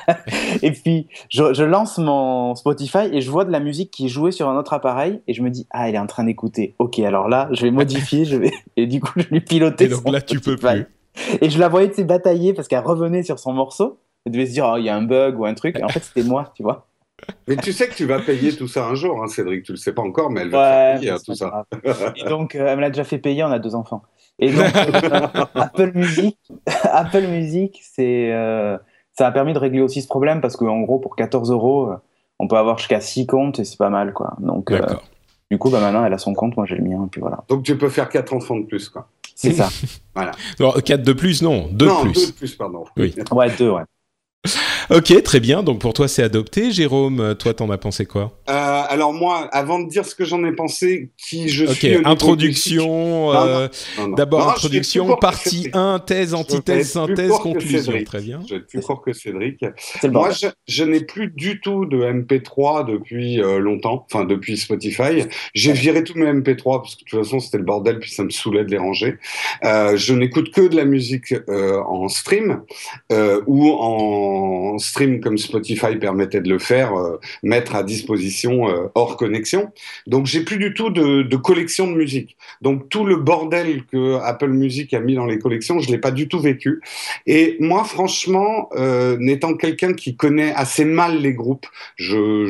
[0.62, 4.08] et puis je, je, lance mon Spotify et je vois de la musique qui est
[4.08, 6.74] jouée sur un autre appareil et je me dis ah elle est en train d'écouter.
[6.78, 9.86] Ok alors là je vais modifier, je vais et du coup je lui pilotais.
[9.86, 10.86] Et donc là tu peux plus.
[11.40, 13.98] Et je la voyais batailler parce qu'elle revenait sur son morceau.
[14.26, 15.78] Elle devait se dire oh il y a un bug ou un truc.
[15.78, 16.86] Et en fait c'était moi tu vois.
[17.46, 19.64] Mais tu sais que tu vas payer tout ça un jour, hein, Cédric.
[19.64, 21.66] Tu le sais pas encore, mais elle va payer hein, tout ça.
[22.16, 23.44] Et donc, euh, elle me l'a déjà fait payer.
[23.44, 24.02] On a deux enfants.
[24.38, 26.38] Et donc, euh, Apple Music,
[26.84, 28.76] Apple Music, c'est, euh,
[29.12, 31.90] ça a permis de régler aussi ce problème parce qu'en gros, pour 14 euros,
[32.38, 34.34] on peut avoir jusqu'à 6 comptes et c'est pas mal, quoi.
[34.40, 34.72] Donc,
[35.50, 37.44] du coup, bah, maintenant, elle a son compte, moi j'ai le mien, puis voilà.
[37.48, 39.08] Donc, tu peux faire 4 enfants de plus, quoi.
[39.36, 39.68] C'est ça.
[40.14, 40.32] voilà.
[40.58, 41.90] Alors, 4 de plus, non, 2 de plus.
[41.90, 42.84] Non, 2 de plus, pardon.
[42.96, 43.14] Oui.
[43.30, 43.82] Ouais, 2, ouais.
[44.90, 45.62] Ok, très bien.
[45.62, 46.70] Donc pour toi, c'est adopté.
[46.70, 48.38] Jérôme, toi, t'en as pensé quoi?
[48.48, 48.52] Euh,
[48.88, 51.96] Alors moi, avant de dire ce que j'en ai pensé, qui je suis.
[51.96, 53.32] Ok, introduction.
[53.32, 53.68] Euh,
[54.16, 57.92] D'abord, introduction, partie 1, thèse, antithèse, synthèse, conclusion.
[58.04, 58.40] Très bien.
[58.46, 59.64] Je vais être plus fort que Cédric.
[60.04, 65.24] Moi, je, je n'ai plus du tout de MP3 depuis euh, longtemps, enfin depuis Spotify.
[65.54, 68.24] J'ai viré tous mes MP3 parce que de toute façon, c'était le bordel, puis ça
[68.24, 69.16] me saoulait de les ranger.
[69.64, 72.62] Euh, je n'écoute que de la musique euh, en stream
[73.46, 76.92] ou en stream comme Spotify permettait de le faire,
[77.42, 79.70] mettre à disposition hors connexion.
[80.06, 82.36] Donc, j'ai plus du tout de, collection de musique.
[82.62, 86.10] Donc, tout le bordel que Apple Music a mis dans les collections, je l'ai pas
[86.10, 86.80] du tout vécu.
[87.26, 92.46] Et moi, franchement, euh, n'étant quelqu'un qui connaît assez mal les groupes, je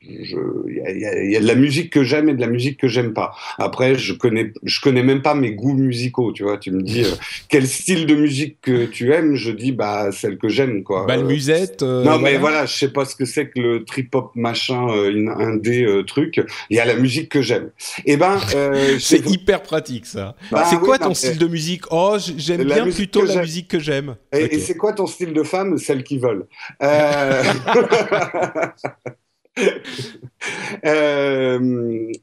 [0.00, 3.34] il y, a de la musique que j'aime et de la musique que j'aime pas.
[3.58, 6.32] Après, je connais, je connais même pas mes goûts musicaux.
[6.32, 7.10] Tu vois, tu me dis euh,
[7.48, 11.04] quel style de musique que tu aimes, je dis bah celle que j'aime quoi.
[11.06, 11.82] Balmusette.
[11.82, 14.88] Euh, non mais voilà, je sais pas ce que c'est que le trip hop machin,
[14.88, 16.40] euh, un des trucs.
[16.70, 17.70] Il y a la musique que j'aime.
[18.06, 18.38] Et eh ben,
[19.00, 20.36] c'est hyper pratique ça.
[20.52, 21.82] Bah c'est quoi ton style de musique?
[21.90, 24.14] Oh, j'aime bien plutôt la musique que j'aime.
[24.32, 25.76] Et, et c'est quoi ton style de femme?
[25.78, 26.46] Celle qui veulent.
[26.82, 27.42] Euh,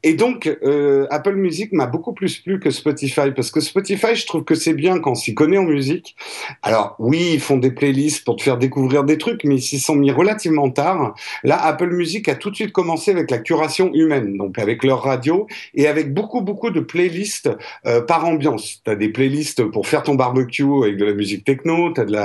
[0.03, 4.25] et donc, euh, Apple Music m'a beaucoup plus plu que Spotify parce que Spotify, je
[4.25, 6.15] trouve que c'est bien quand on s'y connaît en musique.
[6.61, 9.79] Alors oui, ils font des playlists pour te faire découvrir des trucs, mais ils s'y
[9.79, 11.15] sont mis relativement tard.
[11.43, 15.03] Là, Apple Music a tout de suite commencé avec la curation humaine, donc avec leur
[15.03, 17.49] radio et avec beaucoup beaucoup de playlists
[17.85, 18.81] euh, par ambiance.
[18.83, 22.15] T'as des playlists pour faire ton barbecue avec de la musique techno, t'as de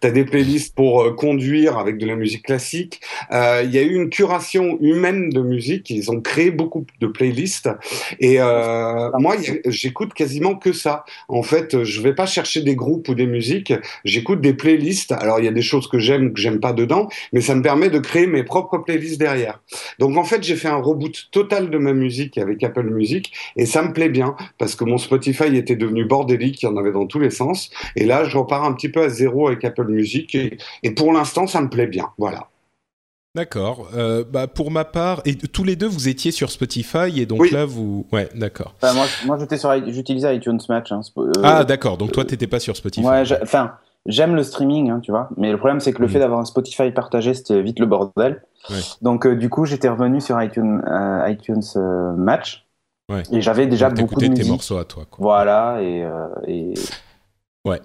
[0.00, 3.00] t'as des playlists pour euh, conduire avec de la musique classique.
[3.32, 5.90] Euh, il y a eu une curation humaine de musique.
[5.90, 7.70] Ils ont créé beaucoup de playlists.
[8.18, 9.36] Et euh, moi,
[9.66, 11.04] j'écoute quasiment que ça.
[11.28, 13.72] En fait, je vais pas chercher des groupes ou des musiques.
[14.04, 15.12] J'écoute des playlists.
[15.12, 17.62] Alors, il y a des choses que j'aime, que j'aime pas dedans, mais ça me
[17.62, 19.60] permet de créer mes propres playlists derrière.
[19.98, 23.66] Donc, en fait, j'ai fait un reboot total de ma musique avec Apple Music et
[23.66, 26.62] ça me plaît bien parce que mon Spotify était devenu bordélique.
[26.62, 27.70] Il y en avait dans tous les sens.
[27.96, 31.12] Et là, je repars un petit peu à zéro avec Apple Music et, et pour
[31.12, 32.08] l'instant, ça me plaît bien.
[32.18, 32.48] Voilà.
[33.36, 33.90] D'accord.
[33.94, 37.50] Euh, bah pour ma part, et tous les deux vous étiez sur Spotify et donc
[37.52, 38.74] là vous, ouais, d'accord.
[38.82, 40.90] moi, moi j'étais sur, j'utilisais iTunes Match.
[40.90, 41.96] Hein, euh, ah d'accord.
[41.96, 43.06] Donc toi t'étais pas sur Spotify.
[43.06, 43.74] Ouais, enfin
[44.06, 45.28] j'aime le streaming, hein, tu vois.
[45.36, 46.10] Mais le problème c'est que le mm.
[46.10, 48.42] fait d'avoir un Spotify partagé c'était vite le bordel.
[49.00, 50.82] Donc euh, du coup j'étais revenu sur iTunes,
[51.26, 51.62] iTunes
[52.16, 52.66] Match.
[53.08, 53.22] Ouais.
[53.30, 54.44] Et j'avais déjà beaucoup de musique.
[54.44, 55.04] tes morceaux à toi.
[55.08, 55.22] Quoi.
[55.22, 56.04] Voilà et,
[56.48, 56.74] et...
[57.64, 57.80] Ouais.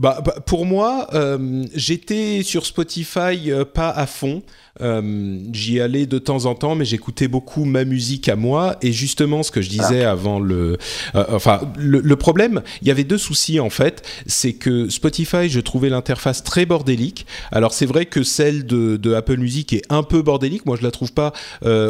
[0.00, 4.42] Bah, bah, pour moi, euh, j'étais sur Spotify euh, pas à fond.
[4.80, 8.76] Euh, j'y allais de temps en temps, mais j'écoutais beaucoup ma musique à moi.
[8.80, 10.12] Et justement, ce que je disais ah.
[10.12, 10.78] avant le,
[11.12, 14.02] enfin, le, problème, il y avait deux soucis en fait.
[14.26, 17.26] C'est que Spotify, je trouvais l'interface très bordélique.
[17.52, 20.64] Alors c'est vrai que celle de, de, Apple Music est un peu bordélique.
[20.64, 21.34] Moi, je la trouve pas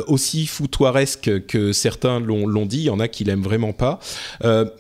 [0.09, 2.79] aussi foutoiresque que certains l'ont dit.
[2.79, 4.01] Il y en a qui l'aiment vraiment pas,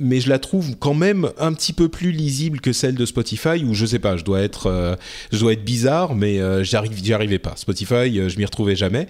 [0.00, 3.19] mais je la trouve quand même un petit peu plus lisible que celle de Spotify.
[3.66, 4.96] Où je sais pas, je dois être,
[5.32, 7.54] je dois être bizarre, mais j'arrive, j'y arrivais pas.
[7.56, 9.08] Spotify euh, je m'y retrouvais jamais.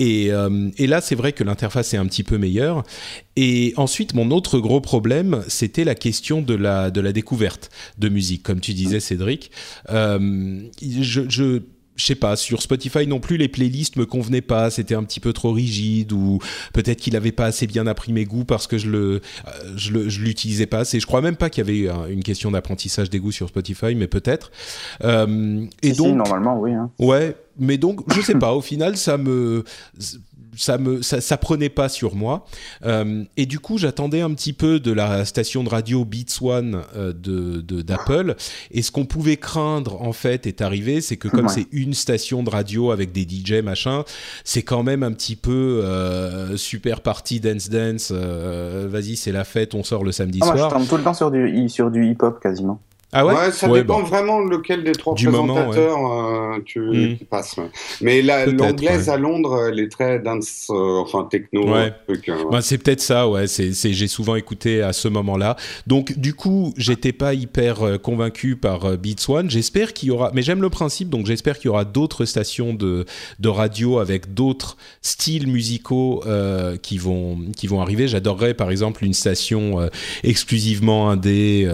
[0.00, 2.84] Euh, et, là, c'est vrai que l'interface est un petit peu meilleure.
[3.36, 8.08] Et ensuite, mon autre gros problème, c'était la question de la, de la découverte de
[8.08, 8.42] musique.
[8.42, 9.50] Comme tu disais, Cédric,
[9.90, 11.62] euh, je
[11.96, 15.20] je sais pas, sur Spotify non plus, les playlists me convenaient pas, c'était un petit
[15.20, 16.40] peu trop rigide ou
[16.72, 19.20] peut-être qu'il avait pas assez bien appris mes goûts parce que je le,
[19.76, 21.00] je l'utilisais pas assez.
[21.00, 24.08] Je crois même pas qu'il y avait une question d'apprentissage des goûts sur Spotify, mais
[24.08, 24.50] peut-être.
[25.02, 26.72] et donc, normalement, oui.
[26.72, 26.90] Hein.
[26.98, 29.64] Ouais, mais donc, je sais pas, au final, ça me
[30.56, 32.46] ça me ça, prenait pas sur moi.
[32.84, 36.82] Euh, et du coup j'attendais un petit peu de la station de radio Beats One
[36.96, 38.36] euh, de d'Apple.
[38.70, 41.00] Et ce qu'on pouvait craindre en fait est arrivé.
[41.00, 44.04] C'est que comme c'est une station de radio avec des DJ machin
[44.44, 49.74] c'est quand même un petit peu euh, super party dance dance vas-y c'est la fête
[49.74, 50.70] on sort le samedi ah, soir.
[50.70, 52.80] moi, je tout le temps sur du sur du hip hop quasiment
[53.16, 57.16] ah ouais, ça dépend vraiment lequel des trois présentateurs euh, tu, hmm.
[57.30, 57.56] passes.
[58.00, 61.72] Mais l'anglaise à Londres, elle est très dance, euh, enfin techno.
[61.72, 61.92] Ouais.
[62.08, 63.46] Hein, bah, c'est peut-être ça, ouais.
[63.46, 65.54] C'est, j'ai souvent écouté à ce moment-là.
[65.86, 69.48] Donc du coup, j'étais pas hyper euh, convaincu par Beats One.
[69.48, 72.74] J'espère qu'il y aura, mais j'aime le principe, donc j'espère qu'il y aura d'autres stations
[72.74, 73.04] de,
[73.38, 76.24] de radio avec d'autres styles musicaux
[76.82, 78.08] qui vont qui vont arriver.
[78.08, 79.88] J'adorerais par exemple une station
[80.24, 81.68] exclusivement indé,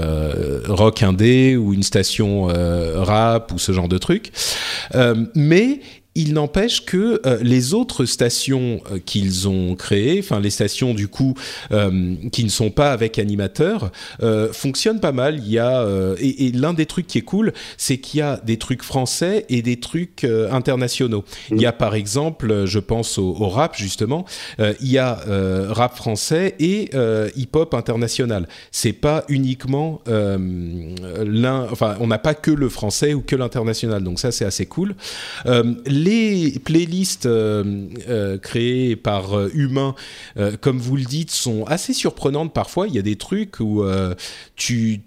[0.68, 4.32] rock indé ou une station euh, rap ou ce genre de truc.
[4.94, 5.80] Euh, mais
[6.16, 11.06] il n'empêche que euh, les autres stations euh, qu'ils ont créées, enfin les stations du
[11.06, 11.34] coup
[11.70, 13.90] euh, qui ne sont pas avec animateurs,
[14.52, 15.38] fonctionnent pas mal.
[15.38, 15.86] Il y a
[16.18, 19.46] et, et l'un des trucs qui est cool, c'est qu'il y a des trucs français
[19.48, 21.24] et des trucs internationaux.
[21.50, 24.24] Il y a par exemple, je pense au, au rap justement,
[24.58, 25.20] il y a
[25.70, 26.90] rap français et
[27.36, 28.48] hip-hop international.
[28.70, 34.02] C'est pas uniquement l'un, enfin on n'a pas que le français ou que l'international.
[34.02, 34.94] Donc ça c'est assez cool
[35.86, 35.99] les
[36.64, 39.94] playlists euh, euh, créées par euh, humains,
[40.60, 42.88] comme vous le dites, sont assez surprenantes parfois.
[42.88, 43.84] Il y a des trucs où
[44.56, 45.02] tu,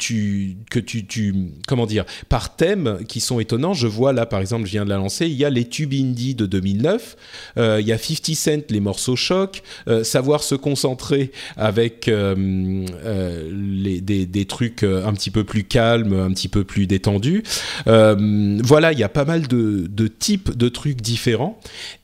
[0.69, 1.35] que tu,
[1.67, 3.73] comment dire, par thème qui sont étonnants.
[3.73, 5.93] Je vois là, par exemple, je viens de la lancer, il y a les tubes
[5.93, 7.17] indie de 2009,
[7.57, 9.63] il y a 50 Cent, les morceaux choc,
[10.03, 16.63] savoir se concentrer avec les, des, trucs un petit peu plus calmes, un petit peu
[16.63, 17.43] plus détendus.
[17.85, 21.59] voilà, il y a pas mal de types de trucs différents.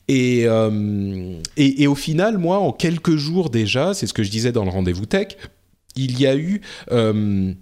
[0.10, 4.52] Euh, et, et, au final, moi, en quelques jours déjà, c'est ce que je disais
[4.52, 5.38] dans le rendez-vous tech,
[5.96, 6.62] il y a eu...
[6.92, 7.54] Euh,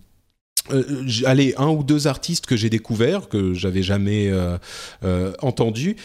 [0.71, 4.31] euh, allez, un ou deux artistes que j'ai découverts, que j'avais jamais
[5.41, 5.95] entendu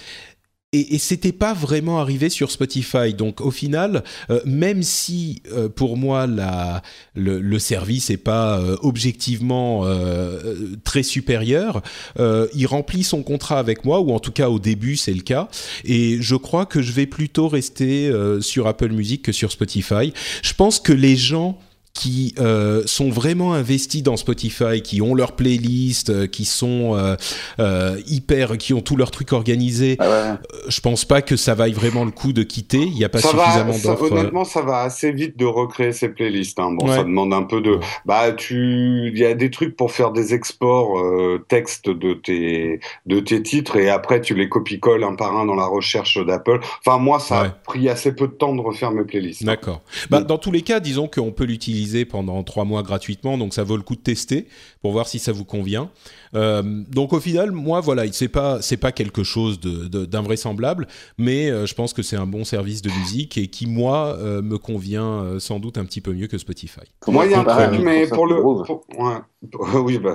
[0.72, 3.14] et, et c'était pas vraiment arrivé sur Spotify.
[3.14, 6.82] Donc au final, euh, même si euh, pour moi la,
[7.14, 9.82] le, le service est pas euh, objectivement
[10.84, 11.82] très supérieur,
[12.18, 15.48] il remplit son contrat avec moi, ou en tout cas au début c'est le cas.
[15.84, 20.12] Et je crois que je vais plutôt rester sur Apple Music que sur Spotify.
[20.42, 21.58] Je pense que les gens
[21.94, 27.16] qui euh, sont vraiment investis dans Spotify, qui ont leur playlist, euh, qui sont euh,
[27.60, 29.96] euh, hyper, qui ont tout leur truc organisé.
[29.98, 30.38] Ah ouais.
[30.68, 32.80] Je pense pas que ça vaille vraiment le coup de quitter.
[32.80, 34.10] Il n'y a pas ça suffisamment d'offres.
[34.10, 36.58] Honnêtement, ça va assez vite de recréer ces playlists.
[36.58, 36.72] Hein.
[36.72, 36.96] Bon, ouais.
[36.96, 37.78] ça demande un peu de.
[38.06, 40.98] Bah, tu, il y a des trucs pour faire des exports
[41.48, 45.54] texte de tes de tes titres et après tu les copie-colles un par un dans
[45.54, 46.60] la recherche d'Apple.
[46.84, 49.44] Enfin, moi, ça a pris assez peu de temps de refaire mes playlists.
[49.44, 49.82] D'accord.
[50.08, 53.64] Bah, dans tous les cas, disons qu'on peut l'utiliser pendant trois mois gratuitement, donc ça
[53.64, 54.48] vaut le coup de tester
[54.80, 55.90] pour voir si ça vous convient.
[56.34, 61.50] Euh, donc au final, moi voilà, c'est pas c'est pas quelque chose d'invraisemblable, de, mais
[61.50, 64.58] euh, je pense que c'est un bon service de musique et qui moi euh, me
[64.58, 66.80] convient euh, sans doute un petit peu mieux que Spotify.
[67.06, 69.16] Moi, il y a un truc, mais pour le pour, ouais.
[69.74, 70.14] oui bah.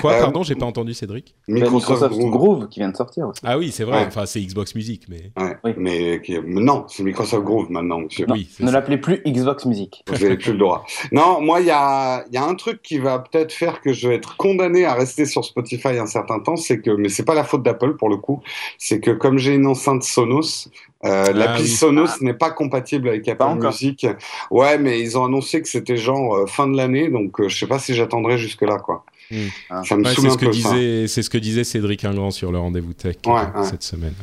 [0.00, 1.34] Quoi, pardon, j'ai pas entendu Cédric.
[1.46, 2.30] Microsoft, Microsoft Groove.
[2.30, 2.68] Groove.
[2.68, 3.40] qui vient de sortir aussi.
[3.44, 4.00] Ah oui, c'est vrai.
[4.00, 4.06] Ouais.
[4.06, 5.30] Enfin, c'est Xbox Music, mais.
[5.36, 5.56] Ouais.
[5.64, 5.72] Oui.
[5.76, 6.20] Mais
[6.60, 8.26] non, c'est Microsoft Groove maintenant, monsieur.
[8.26, 10.02] Non, oui, ne l'appelez plus Xbox Music.
[10.06, 10.84] Vous n'avez plus le droit.
[11.12, 14.08] Non, moi, il y a, y a un truc qui va peut-être faire que je
[14.08, 17.34] vais être condamné à rester sur Spotify un certain temps, c'est que, mais c'est pas
[17.34, 18.42] la faute d'Apple pour le coup,
[18.78, 20.68] c'est que comme j'ai une enceinte Sonos,
[21.04, 21.68] euh, ah, l'appli oui.
[21.68, 22.16] Sonos ah.
[22.20, 24.06] n'est pas compatible avec Apple Music.
[24.50, 27.58] Ouais, mais ils ont annoncé que c'était genre euh, fin de l'année, donc euh, je
[27.58, 29.04] sais pas si j'attendrai jusque là, quoi.
[29.30, 29.36] Mmh.
[29.70, 29.82] Ah.
[29.84, 32.58] Ça me ouais, c'est ce que disait, c'est ce que disait Cédric Ingrand sur le
[32.58, 34.14] rendez-vous tech ouais, euh, cette semaine.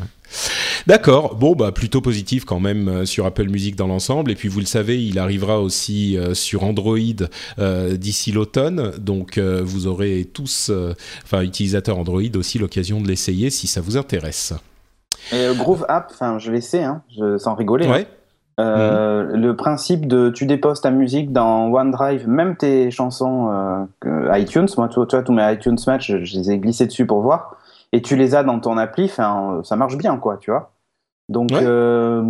[0.87, 4.47] D'accord, bon bah plutôt positif quand même euh, sur Apple Music dans l'ensemble et puis
[4.47, 6.97] vous le savez, il arrivera aussi euh, sur Android
[7.59, 10.71] euh, d'ici l'automne, donc vous aurez tous,
[11.23, 14.53] enfin utilisateurs Android aussi l'occasion de l'essayer si ça vous intéresse.
[15.31, 17.87] Et Groove App, enfin je l'essaie, hein, je, sans rigoler.
[17.87, 18.07] Ouais.
[18.59, 19.35] Euh, mmh.
[19.35, 23.49] Le principe de tu déposes ta musique dans OneDrive, même tes chansons
[24.05, 27.05] euh, iTunes, moi, tu vois, tous mes iTunes Match, je, je, les ai glissés dessus
[27.05, 27.55] pour voir,
[27.91, 30.71] et tu les as dans ton appli, ça marche bien, quoi, tu vois.
[31.27, 31.61] Donc, ouais.
[31.63, 32.23] euh,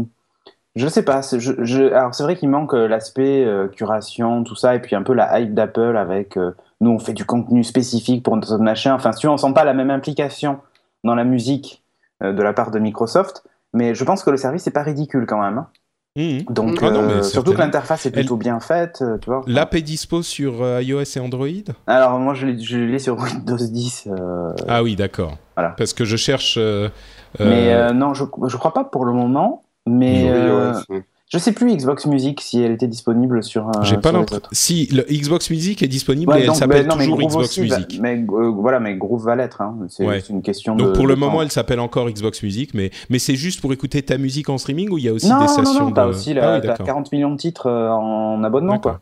[0.75, 4.75] je sais pas, je, je, alors c'est vrai qu'il manque l'aspect euh, curation, tout ça,
[4.75, 8.23] et puis un peu la hype d'Apple avec euh, nous, on fait du contenu spécifique
[8.23, 8.93] pour notre machin.
[8.93, 10.59] Enfin, si on sent pas la même implication
[11.03, 11.83] dans la musique
[12.23, 15.25] euh, de la part de Microsoft, mais je pense que le service n'est pas ridicule
[15.25, 15.57] quand même.
[15.57, 15.67] Hein.
[16.15, 16.39] Mmh.
[16.49, 18.39] Donc, ah non, euh, surtout que l'interface est plutôt Elle...
[18.43, 19.41] bien faite, euh, tu vois.
[19.47, 21.47] L'app est dispo sur euh, iOS et Android?
[21.87, 24.07] Alors, moi, je l'ai sur Windows 10.
[24.07, 24.51] Euh...
[24.67, 25.37] Ah oui, d'accord.
[25.55, 25.75] Voilà.
[25.77, 26.55] Parce que je cherche.
[26.57, 26.89] euh,
[27.39, 29.63] Mais non, je, je crois pas pour le moment.
[29.87, 30.83] Mais iOS.
[31.29, 33.71] Je sais plus Xbox Music si elle était disponible sur.
[33.83, 34.47] J'ai pas l'impression.
[34.51, 37.99] Si le Xbox Music est disponible, ouais, donc, elle s'appelle toujours Xbox aussi, Music.
[38.01, 39.61] Mais euh, voilà, mais Groove va l'être.
[39.61, 39.77] Hein.
[39.89, 40.21] C'est ouais.
[40.21, 40.85] une question donc de.
[40.87, 44.01] Donc pour le moment, elle s'appelle encore Xbox Music, mais mais c'est juste pour écouter
[44.01, 45.95] ta musique en streaming ou il y a aussi non, des stations non, non, de.
[45.95, 48.99] T'as aussi la, ah, oui, as 40 millions de titres euh, en abonnement, quoi.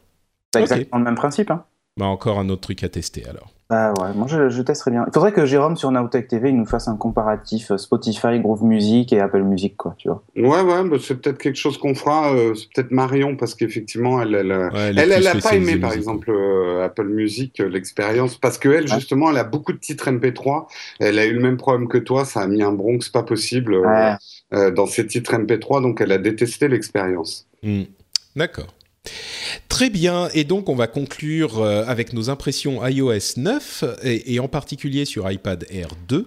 [0.54, 0.64] C'est okay.
[0.64, 1.50] exactement le même principe.
[1.50, 1.64] Hein.
[1.98, 3.54] Bah encore un autre truc à tester alors.
[3.70, 5.04] Bah ouais, moi je, je, testerai bien.
[5.08, 8.64] Il faudrait que Jérôme sur Nowtech TV il nous fasse un comparatif euh, Spotify, Groove
[8.64, 10.24] Music et Apple Music, quoi, tu vois.
[10.38, 12.34] Ouais, ouais, bah c'est peut-être quelque chose qu'on fera.
[12.34, 15.76] Euh, c'est peut-être Marion, parce qu'effectivement, elle, elle, ouais, elle, elle, elle a pas aimé,
[15.76, 18.88] par exemple, euh, Apple Music, euh, l'expérience, parce qu'elle, ouais.
[18.88, 20.68] justement, elle a beaucoup de titres MP3.
[21.00, 23.74] Elle a eu le même problème que toi, ça a mis un Bronx pas possible
[23.74, 24.16] euh,
[24.52, 24.72] ouais.
[24.72, 27.48] dans ses titres MP3, donc elle a détesté l'expérience.
[27.64, 27.84] Mmh.
[28.38, 28.68] D'accord.
[29.70, 34.48] Très bien, et donc on va conclure euh, avec nos impressions iOS 9 et, en
[34.48, 36.26] particulier sur iPad Air 2.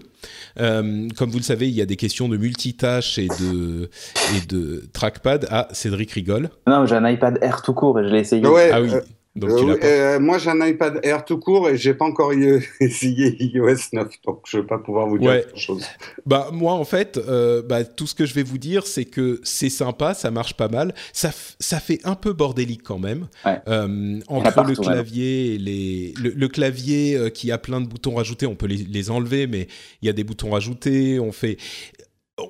[0.59, 3.91] Euh, comme vous le savez, il y a des questions de multitâche et de,
[4.37, 5.49] et de trackpad.
[5.51, 6.51] Ah, Cédric rigole.
[6.67, 8.45] Non, j'ai un iPad Air tout court et je l'ai essayé.
[8.45, 8.91] ah oui.
[8.93, 9.01] Euh,
[9.39, 12.33] euh, moi, j'ai un iPad Air tout court et j'ai pas encore
[12.81, 15.87] essayé iOS 9, donc je vais pas pouvoir vous dire quelque chose.
[16.27, 19.41] Bah moi, en fait, euh, bah, tout ce que je vais vous dire, c'est que
[19.45, 20.95] c'est sympa, ça marche pas mal.
[21.13, 23.29] Ça, ça fait un peu bordélique quand même
[24.29, 28.47] entre le clavier et les le, clavier qui a plein de boutons rajoutés.
[28.47, 29.69] On peut les, les enlever, mais
[30.03, 31.21] il y a des boutons rajoutés.
[31.21, 31.57] On fait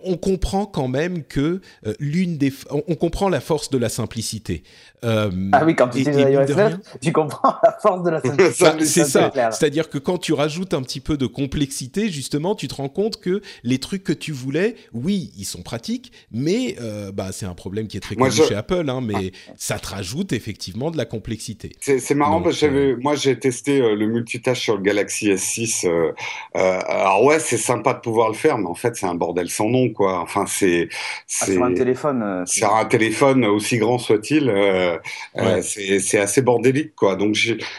[0.05, 1.61] on comprend quand même que
[1.99, 4.62] l'une des on, comprend la force de la simplicité
[5.05, 8.20] euh, ah oui, quand tu utilises iOS 9, tu comprends la force de la
[8.53, 8.64] simplicité.
[8.64, 9.30] Bah, c'est ça.
[9.51, 13.20] C'est-à-dire que quand tu rajoutes un petit peu de complexité, justement, tu te rends compte
[13.20, 17.55] que les trucs que tu voulais, oui, ils sont pratiques, mais euh, bah, c'est un
[17.55, 21.05] problème qui est très connu chez Apple, hein, mais ça te rajoute effectivement de la
[21.05, 21.72] complexité.
[21.80, 25.88] C'est marrant parce que euh, moi j'ai testé le multitâche sur le Galaxy S6.
[26.55, 29.68] alors ouais, c'est sympa de pouvoir le faire, mais en fait c'est un bordel sans
[29.68, 30.20] nom, quoi.
[30.20, 30.89] Enfin c'est
[31.41, 32.45] ah, sur un téléphone.
[32.47, 34.51] sur un téléphone aussi grand soit-il.
[34.51, 37.16] Euh, c'est assez bordélique, quoi.
[37.16, 37.37] Donc,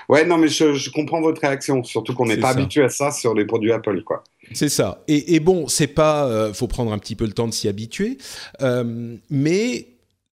[0.09, 3.33] ouais, non, mais je, comprends votre réaction, surtout qu'on n'est pas habitué à ça sur
[3.33, 4.23] les produits Apple, quoi.
[4.53, 5.03] C'est ça.
[5.07, 8.17] Et, bon, c'est pas, euh, faut prendre un petit peu le temps de s'y habituer,
[8.61, 9.87] euh, mais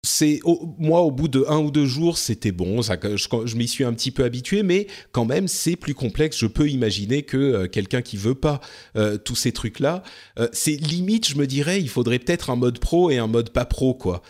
[0.06, 0.40] c'est
[0.78, 3.84] moi au bout de un ou deux jours c'était bon ça, je, je m'y suis
[3.84, 8.02] un petit peu habitué mais quand même c'est plus complexe je peux imaginer que quelqu'un
[8.02, 8.62] qui veut pas
[9.24, 10.04] tous ces trucs là
[10.52, 13.66] c'est limite je me dirais il faudrait peut-être un mode pro et un mode pas
[13.66, 14.22] pro quoi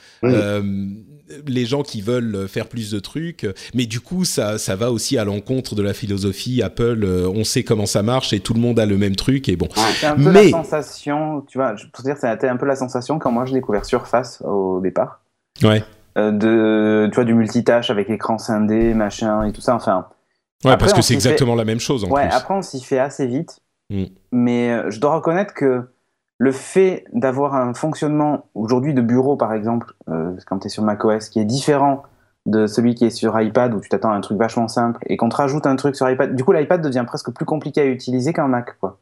[1.47, 5.17] les gens qui veulent faire plus de trucs, mais du coup ça, ça va aussi
[5.17, 7.03] à l'encontre de la philosophie Apple.
[7.03, 9.55] Euh, on sait comment ça marche et tout le monde a le même truc et
[9.55, 9.67] bon.
[9.73, 13.19] C'est un peu la sensation, tu vois, je peux dire, c'était un peu la sensation
[13.19, 15.21] quand moi j'ai découvert Surface au départ.
[15.64, 15.84] Ouais.
[16.18, 19.76] Euh, de, tu vois, du multitâche avec écran scindé, machin et tout ça.
[19.76, 20.08] Enfin.
[20.64, 23.28] Ouais, parce que c'est exactement la même chose en ouais, après on s'y fait assez
[23.28, 23.60] vite.
[23.89, 24.06] Mm.
[24.32, 25.84] Mais euh, je dois reconnaître que
[26.38, 30.84] le fait d'avoir un fonctionnement aujourd'hui de bureau, par exemple, euh, quand tu es sur
[30.84, 32.03] macOS, qui est différent
[32.45, 35.18] de celui qui est sur iPad, où tu t'attends à un truc vachement simple, et
[35.18, 37.86] qu'on te rajoute un truc sur iPad, du coup l'iPad devient presque plus compliqué à
[37.86, 38.78] utiliser qu'un Mac.
[38.80, 38.99] Quoi.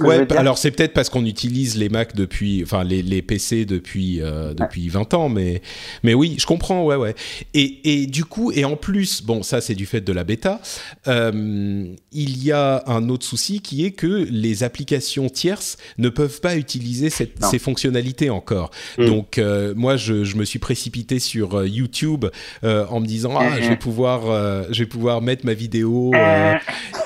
[0.00, 4.22] Ouais, alors c'est peut-être parce qu'on utilise les Mac depuis, enfin les, les PC depuis
[4.22, 5.60] euh, depuis 20 ans, mais
[6.02, 7.14] mais oui, je comprends, ouais ouais.
[7.52, 10.62] Et, et du coup, et en plus, bon, ça c'est du fait de la bêta.
[11.08, 16.40] Euh, il y a un autre souci qui est que les applications tierces ne peuvent
[16.40, 18.70] pas utiliser cette, ces fonctionnalités encore.
[18.96, 19.06] Mm.
[19.06, 22.24] Donc euh, moi, je, je, me suis précipité sur YouTube
[22.62, 24.22] en me disant ah, je vais pouvoir
[24.72, 26.12] je vais pouvoir mettre ma vidéo.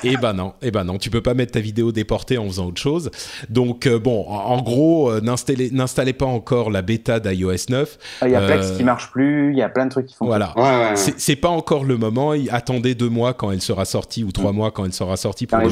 [0.03, 2.60] et ben non, et ben non, tu peux pas mettre ta vidéo déportée en faisant
[2.65, 3.11] autre chose.
[3.49, 7.97] Donc euh, bon, en, gros, euh, n'installez pas encore la bêta d'iOS 9.
[8.21, 10.07] Ah, il y a Plex qui euh, marche plus, il y a plein de trucs
[10.07, 10.25] qui font.
[10.25, 10.53] Voilà.
[10.95, 12.33] C'est pas encore le moment.
[12.49, 14.55] Attendez deux mois quand elle sera sortie ou trois mm.
[14.55, 15.69] mois quand elle sera sortie pour le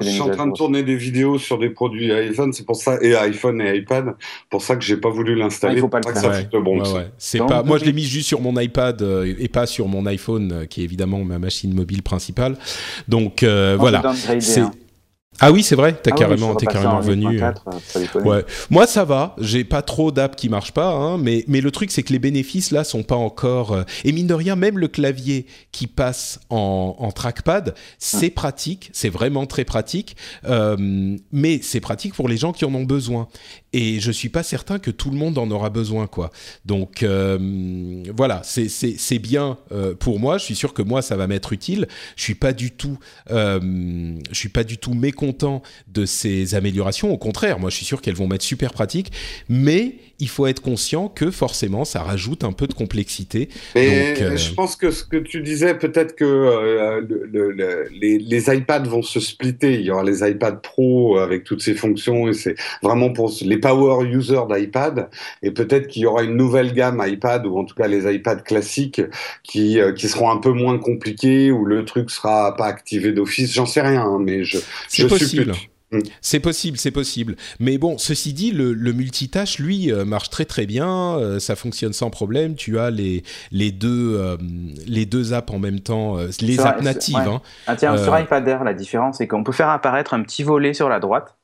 [0.00, 2.96] je suis en train de tourner des vidéos sur des produits iPhone, c'est pour ça
[3.02, 4.14] et iPhone et iPad,
[4.48, 5.76] pour ça que j'ai pas voulu l'installer.
[5.76, 7.10] il faut pas le faire.
[7.18, 7.62] C'est pas.
[7.62, 9.04] Moi, je l'ai mis juste sur mon iPad
[9.38, 12.56] et pas sur mon iPhone, qui est évidemment ma machine mobile principale.
[13.06, 14.02] Donc voilà.
[14.40, 14.62] C'est
[15.42, 17.42] ah oui, c'est vrai, t'as ah carrément, t'es carrément venu.
[18.24, 18.44] ouais.
[18.70, 19.34] Moi, ça va.
[19.38, 22.20] J'ai pas trop d'apps qui marchent pas, hein, mais mais le truc, c'est que les
[22.20, 23.72] bénéfices là sont pas encore.
[23.72, 28.32] Euh, et mine de rien, même le clavier qui passe en, en trackpad, c'est hum.
[28.32, 30.16] pratique, c'est vraiment très pratique.
[30.44, 33.26] Euh, mais c'est pratique pour les gens qui en ont besoin
[33.72, 36.30] et je suis pas certain que tout le monde en aura besoin quoi.
[36.64, 40.38] Donc euh, voilà, c'est bien euh, pour moi.
[40.38, 41.88] Je suis sûr que moi ça va m'être utile.
[42.16, 42.98] Je suis pas du tout,
[43.30, 43.60] euh,
[44.30, 47.12] je suis pas du tout mécontent de ces améliorations.
[47.12, 49.12] Au contraire, moi je suis sûr qu'elles vont m'être super pratiques.
[49.48, 53.48] Mais il faut être conscient que forcément ça rajoute un peu de complexité.
[53.74, 58.84] Mais Donc, je pense que ce que tu disais, peut-être que le, les, les, iPads
[58.84, 59.74] vont se splitter.
[59.74, 63.58] Il y aura les iPads Pro avec toutes ces fonctions et c'est vraiment pour les
[63.58, 65.08] power users d'iPad
[65.42, 68.42] et peut-être qu'il y aura une nouvelle gamme iPad ou en tout cas les iPads
[68.42, 69.02] classiques
[69.42, 73.52] qui, euh, qui seront un peu moins compliqués où le truc sera pas activé d'office.
[73.52, 74.58] J'en sais rien, hein, mais je,
[74.92, 75.52] je possible.
[76.20, 77.36] C'est possible, c'est possible.
[77.60, 81.16] Mais bon, ceci dit, le, multitâche, lui, euh, marche très très bien.
[81.16, 82.54] Euh, ça fonctionne sans problème.
[82.54, 84.38] Tu as les, les, deux,
[84.86, 87.16] les deux apps en même temps, les apps natives.
[87.16, 87.40] Hein.
[87.66, 90.74] Ah, tiens, sur iPad Air, la différence, c'est qu'on peut faire apparaître un petit volet
[90.74, 91.36] sur la droite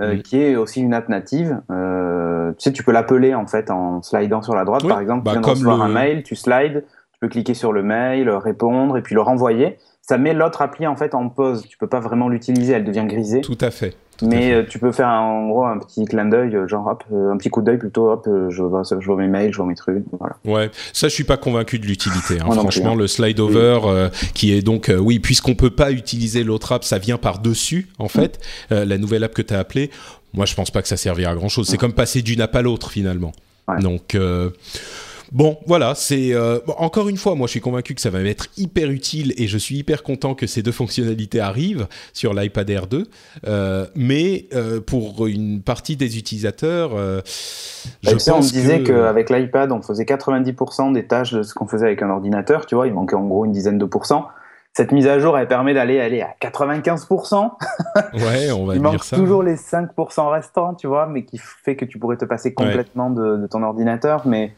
[0.00, 1.60] euh, qui est aussi une app native.
[1.70, 5.24] Euh, tu sais, tu peux l'appeler en fait en slidant sur la droite, par exemple.
[5.24, 8.30] Bah, tu viens de recevoir un mail, tu slides, tu peux cliquer sur le mail,
[8.30, 9.78] répondre et puis le renvoyer.
[10.04, 11.64] Ça met l'autre appli en fait en pause.
[11.68, 13.40] Tu peux pas vraiment l'utiliser, elle devient grisée.
[13.40, 13.96] Tout à fait.
[14.20, 17.32] mais euh, tu peux faire en gros un petit clin d'œil, euh, genre hop, euh,
[17.32, 19.76] un petit coup d'œil plutôt, hop, je vois, je vois mes mails, je vois mes
[19.76, 20.34] trucs, voilà.
[20.44, 22.40] Ouais, ça je suis pas convaincu de l'utilité.
[22.40, 22.50] Hein.
[22.50, 26.98] Franchement, le slide over, qui est donc, oui, puisqu'on peut pas utiliser l'autre app, ça
[26.98, 28.40] vient par dessus en fait.
[28.70, 29.92] la nouvelle app que tu as appelée,
[30.34, 31.68] moi je pense pas que ça servira à grand chose.
[31.68, 33.30] C'est comme passer d'une app à l'autre finalement.
[33.80, 34.16] Donc
[35.32, 38.48] Bon, voilà, c'est euh, encore une fois, moi je suis convaincu que ça va m'être
[38.58, 42.86] hyper utile et je suis hyper content que ces deux fonctionnalités arrivent sur l'iPad Air
[42.86, 43.06] 2.
[43.46, 46.90] Euh, mais euh, pour une partie des utilisateurs,
[48.02, 51.66] je pense on me disait qu'avec l'iPad, on faisait 90% des tâches de ce qu'on
[51.66, 52.66] faisait avec un ordinateur.
[52.66, 54.28] Tu vois, il manquait en gros une dizaine de pourcents
[54.74, 57.50] cette mise à jour, elle permet d'aller aller à 95%.
[58.14, 59.16] ouais, on va Il dire ça.
[59.16, 63.10] toujours les 5% restants, tu vois, mais qui fait que tu pourrais te passer complètement
[63.10, 64.22] de, de, ton ordinateur.
[64.26, 64.54] Mais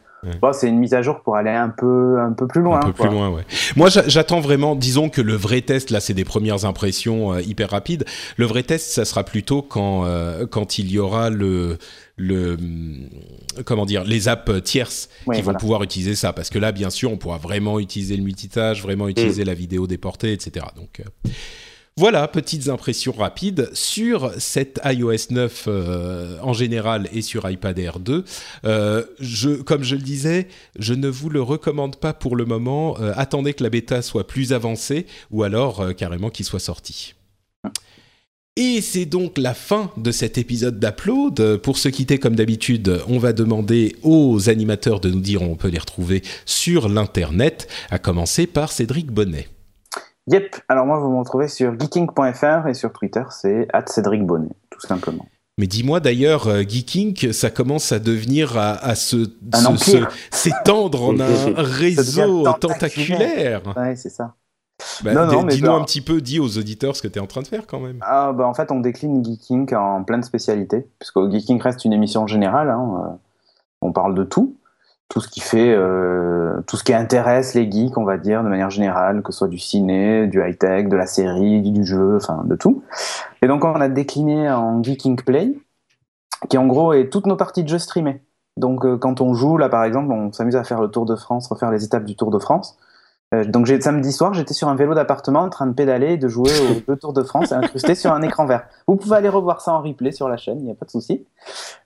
[0.53, 2.79] c'est une mise à jour pour aller un peu, un peu plus loin.
[2.79, 3.43] Un peu plus loin, ouais.
[3.75, 7.69] Moi, j'attends vraiment, disons que le vrai test, là, c'est des premières impressions euh, hyper
[7.69, 8.05] rapides.
[8.37, 11.77] Le vrai test, ça sera plutôt quand, euh, quand il y aura le,
[12.17, 12.57] le
[13.65, 17.11] comment dire les apps tierces qui vont pouvoir utiliser ça parce que là bien sûr
[17.11, 19.47] on pourra vraiment utiliser le multitâche vraiment utiliser mm.
[19.47, 21.29] la vidéo déportée etc donc euh,
[21.97, 27.99] voilà, petites impressions rapides sur cette iOS 9 euh, en général et sur iPad Air
[27.99, 28.25] 2.
[28.65, 29.03] Euh,
[29.65, 32.97] comme je le disais, je ne vous le recommande pas pour le moment.
[32.99, 37.13] Euh, attendez que la bêta soit plus avancée ou alors carrément qu'il soit sorti.
[38.57, 41.57] Et c'est donc la fin de cet épisode d'Upload.
[41.63, 45.55] Pour se quitter, comme d'habitude, on va demander aux animateurs de nous dire où on
[45.55, 49.47] peut les retrouver sur l'Internet, à commencer par Cédric Bonnet.
[50.27, 54.81] Yep, alors moi vous me retrouvez sur geeking.fr et sur Twitter c'est Cédric Bonnet, tout
[54.81, 55.27] simplement.
[55.57, 59.29] Mais dis-moi d'ailleurs, euh, Geeking, ça commence à devenir à, se,
[60.29, 63.61] s'étendre en un réseau tentaculaire.
[63.77, 64.35] Ouais, c'est ça.
[65.03, 67.47] Bah, dis-nous un petit peu, dis aux auditeurs ce que tu es en train de
[67.47, 67.99] faire quand même.
[68.01, 71.93] Ah, bah, en fait, on décline Geeking en plein de spécialités, puisque Geeking reste une
[71.93, 72.69] émission générale.
[72.69, 73.15] Hein, euh,
[73.81, 74.57] on parle de tout
[75.09, 78.49] tout ce qui fait, euh, tout ce qui intéresse les geeks, on va dire, de
[78.49, 82.43] manière générale, que ce soit du ciné, du high-tech, de la série, du jeu, enfin
[82.45, 82.83] de tout.
[83.41, 85.53] Et donc on a décliné en Geeking Play,
[86.49, 88.21] qui en gros est toutes nos parties de jeu streamées.
[88.57, 91.15] Donc euh, quand on joue, là par exemple, on s'amuse à faire le Tour de
[91.15, 92.77] France, refaire les étapes du Tour de France.
[93.33, 96.27] Euh, donc samedi soir, j'étais sur un vélo d'appartement en train de pédaler et de
[96.27, 96.51] jouer
[96.87, 98.67] au Tour de France incrusté sur un écran vert.
[98.87, 100.91] Vous pouvez aller revoir ça en replay sur la chaîne, il n'y a pas de
[100.91, 101.25] souci.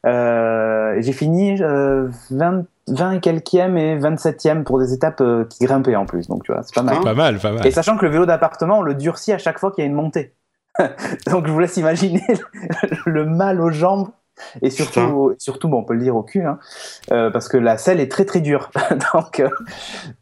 [0.06, 2.10] Euh, j'ai fini 20, euh,
[2.88, 6.28] 20 et quelquième et 27e pour des étapes euh, qui grimpaient en plus.
[6.28, 7.02] Donc tu vois, c'est pas mal.
[7.02, 7.66] Pas mal, pas mal.
[7.66, 9.90] Et sachant que le vélo d'appartement, on le durcit à chaque fois qu'il y a
[9.90, 10.34] une montée.
[11.28, 12.24] donc je vous laisse imaginer
[13.06, 14.10] le mal aux jambes
[14.62, 16.60] et surtout, surtout bon, on peut le dire au cul, hein,
[17.12, 18.70] euh, parce que la selle est très très dure.
[19.14, 19.50] donc, euh,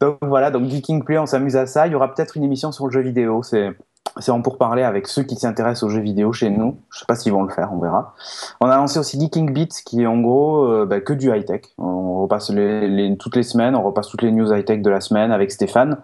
[0.00, 1.86] donc voilà, donc Geeking Play, on s'amuse à ça.
[1.86, 3.42] Il y aura peut-être une émission sur le jeu vidéo.
[3.42, 3.74] C'est
[4.20, 6.78] c'est en pour parler avec ceux qui s'intéressent aux jeux vidéo chez nous.
[6.90, 8.14] Je sais pas s'ils vont le faire, on verra.
[8.60, 11.44] On a lancé aussi Geeking Beats, qui est en gros euh, bah, que du high
[11.44, 11.62] tech.
[11.78, 15.00] On repasse les, toutes les semaines, on repasse toutes les news high tech de la
[15.00, 15.98] semaine avec Stéphane.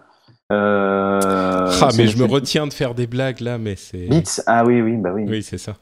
[0.51, 1.19] Euh,
[1.81, 4.07] ah, mais je me retiens de faire des blagues là, mais c'est.
[4.07, 5.25] Beats, ah oui, oui, bah oui.
[5.27, 5.73] Oui, c'est ça.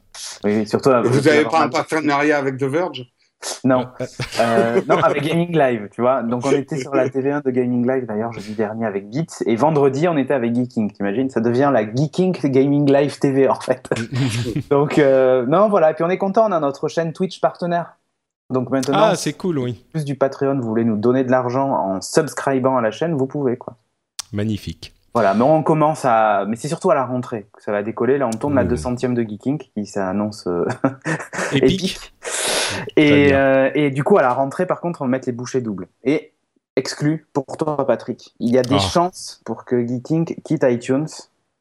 [0.43, 0.91] Oui, surtout.
[1.03, 3.05] Vous n'avez pas un partenariat avec The Verge?
[3.64, 3.88] Non.
[4.39, 6.24] Euh, non, avec Gaming Live, tu vois.
[6.24, 9.55] Donc on était sur la TV1 de Gaming Live d'ailleurs jeudi dernier avec Beats et
[9.55, 10.91] vendredi on était avec Geeking.
[10.91, 11.30] T'imagines?
[11.30, 13.89] Ça devient la Geeking Gaming Live TV en fait.
[14.70, 15.91] Donc euh, non, voilà.
[15.91, 17.97] Et puis on est content, on a notre chaîne Twitch partenaire.
[18.49, 19.84] Donc maintenant, ah, c'est cool, oui.
[19.91, 23.26] Plus du Patreon, vous voulez nous donner de l'argent en subscribant à la chaîne, vous
[23.26, 23.76] pouvez quoi.
[24.34, 24.94] Magnifique.
[25.14, 26.46] Voilà, mais on commence à.
[26.48, 28.18] Mais c'est surtout à la rentrée que ça va décoller.
[28.18, 30.66] Là, on tourne la 200e de Geeking qui s'annonce euh,
[31.54, 32.12] épique.
[32.98, 35.62] Et, euh, et, du coup, à la rentrée, par contre, on va mettre les bouchées
[35.62, 35.88] doubles.
[36.04, 36.34] Et
[36.76, 38.34] exclu pour toi, Patrick.
[38.40, 38.80] Il y a des ah.
[38.80, 41.08] chances pour que Geeking quitte iTunes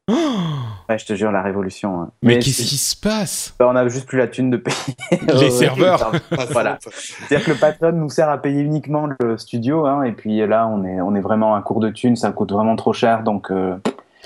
[0.89, 2.01] ouais, je te jure, la révolution.
[2.01, 2.11] Hein.
[2.21, 3.55] Mais, qu'est-ce qui se passe?
[3.57, 4.95] Bah, On a juste plus la thune de payer
[5.39, 6.11] les serveurs.
[6.51, 6.77] voilà.
[6.81, 10.67] C'est-à-dire que le patron nous sert à payer uniquement le studio, hein, et puis là,
[10.67, 13.51] on est, on est vraiment à court de thunes, ça coûte vraiment trop cher, donc.
[13.51, 13.77] Euh,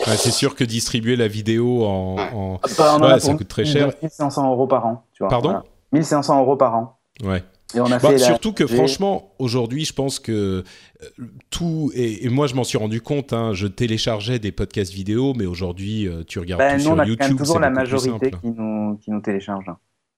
[0.06, 2.16] c'est sûr que distribuer la vidéo en,
[2.64, 3.88] ah, bah, ça coûte très cher.
[4.02, 5.04] 1500 euros par an.
[5.14, 5.62] Tu vois, Pardon?
[5.92, 7.00] 1500 euros par an.
[7.24, 7.44] Ouais.
[7.76, 10.64] Et on a bah, surtout que franchement, aujourd'hui, je pense que
[11.02, 13.34] euh, tout et, moi je m'en suis rendu compte.
[13.34, 17.06] Hein, je téléchargeais des podcasts vidéo, mais aujourd'hui, euh, tu regardes ben, tout on a
[17.06, 17.38] YouTube.
[17.38, 19.66] toujours la majorité qui nous, qui nous télécharge.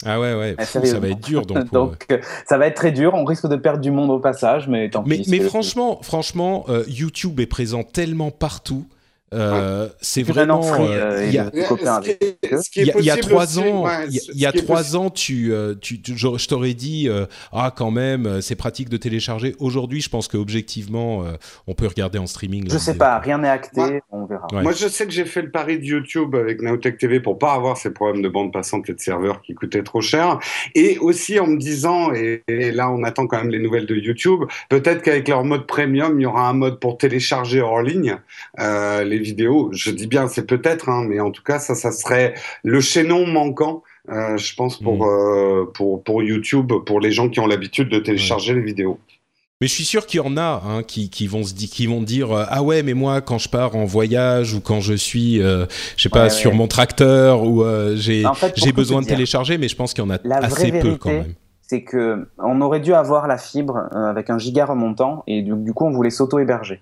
[0.05, 1.45] Ah ouais, ouais, ça va être dur.
[1.45, 3.15] Donc, donc euh, ça va être très dur.
[3.15, 7.39] On risque de perdre du monde au passage, mais tant mais, Mais franchement, franchement, YouTube
[7.39, 8.85] est présent tellement partout
[9.33, 10.61] Euh, c'est vraiment.
[10.79, 15.51] Euh, il y a, il y a trois ans, il y a trois ans, tu,
[15.51, 17.09] euh, tu, je, t'aurais dit,
[17.51, 19.55] ah quand même, c'est pratique de télécharger.
[19.59, 21.23] Aujourd'hui, je pense que objectivement,
[21.67, 22.69] on peut regarder en streaming.
[22.71, 24.47] Je sais pas, rien n'est acté, on verra.
[24.51, 27.53] Moi, je sais que j'ai fait le pari de YouTube avec Naotech TV pour pas
[27.53, 30.39] avoir ces problèmes de bande passante et de serveurs qui coûtaient trop cher,
[30.75, 33.95] et aussi en me disant, et, et là, on attend quand même les nouvelles de
[33.95, 38.17] YouTube, peut-être qu'avec leur mode premium, il y aura un mode pour télécharger hors ligne
[38.57, 39.69] les vidéos.
[39.73, 43.27] Je dis bien, c'est peut-être, hein, mais en tout cas, ça, ça serait le chaînon
[43.27, 43.83] manquant.
[44.11, 45.09] Euh, je pense pour, mm.
[45.09, 48.99] euh, pour, pour YouTube, pour les gens qui ont l'habitude de télécharger les vidéos.
[49.61, 51.85] Mais je suis sûr qu'il y en a hein, qui, qui, vont se dire, qui
[51.85, 54.93] vont dire euh, ah ouais mais moi quand je pars en voyage ou quand je
[54.93, 55.67] suis je
[55.97, 57.65] sais pas sur mon tracteur ou
[57.95, 58.23] j'ai
[58.55, 61.33] j'ai besoin de télécharger mais je pense qu'il y en a assez peu quand même.
[61.61, 65.73] C'est que on aurait dû avoir la fibre avec un giga remontant et du, du
[65.73, 66.81] coup on voulait s'auto héberger.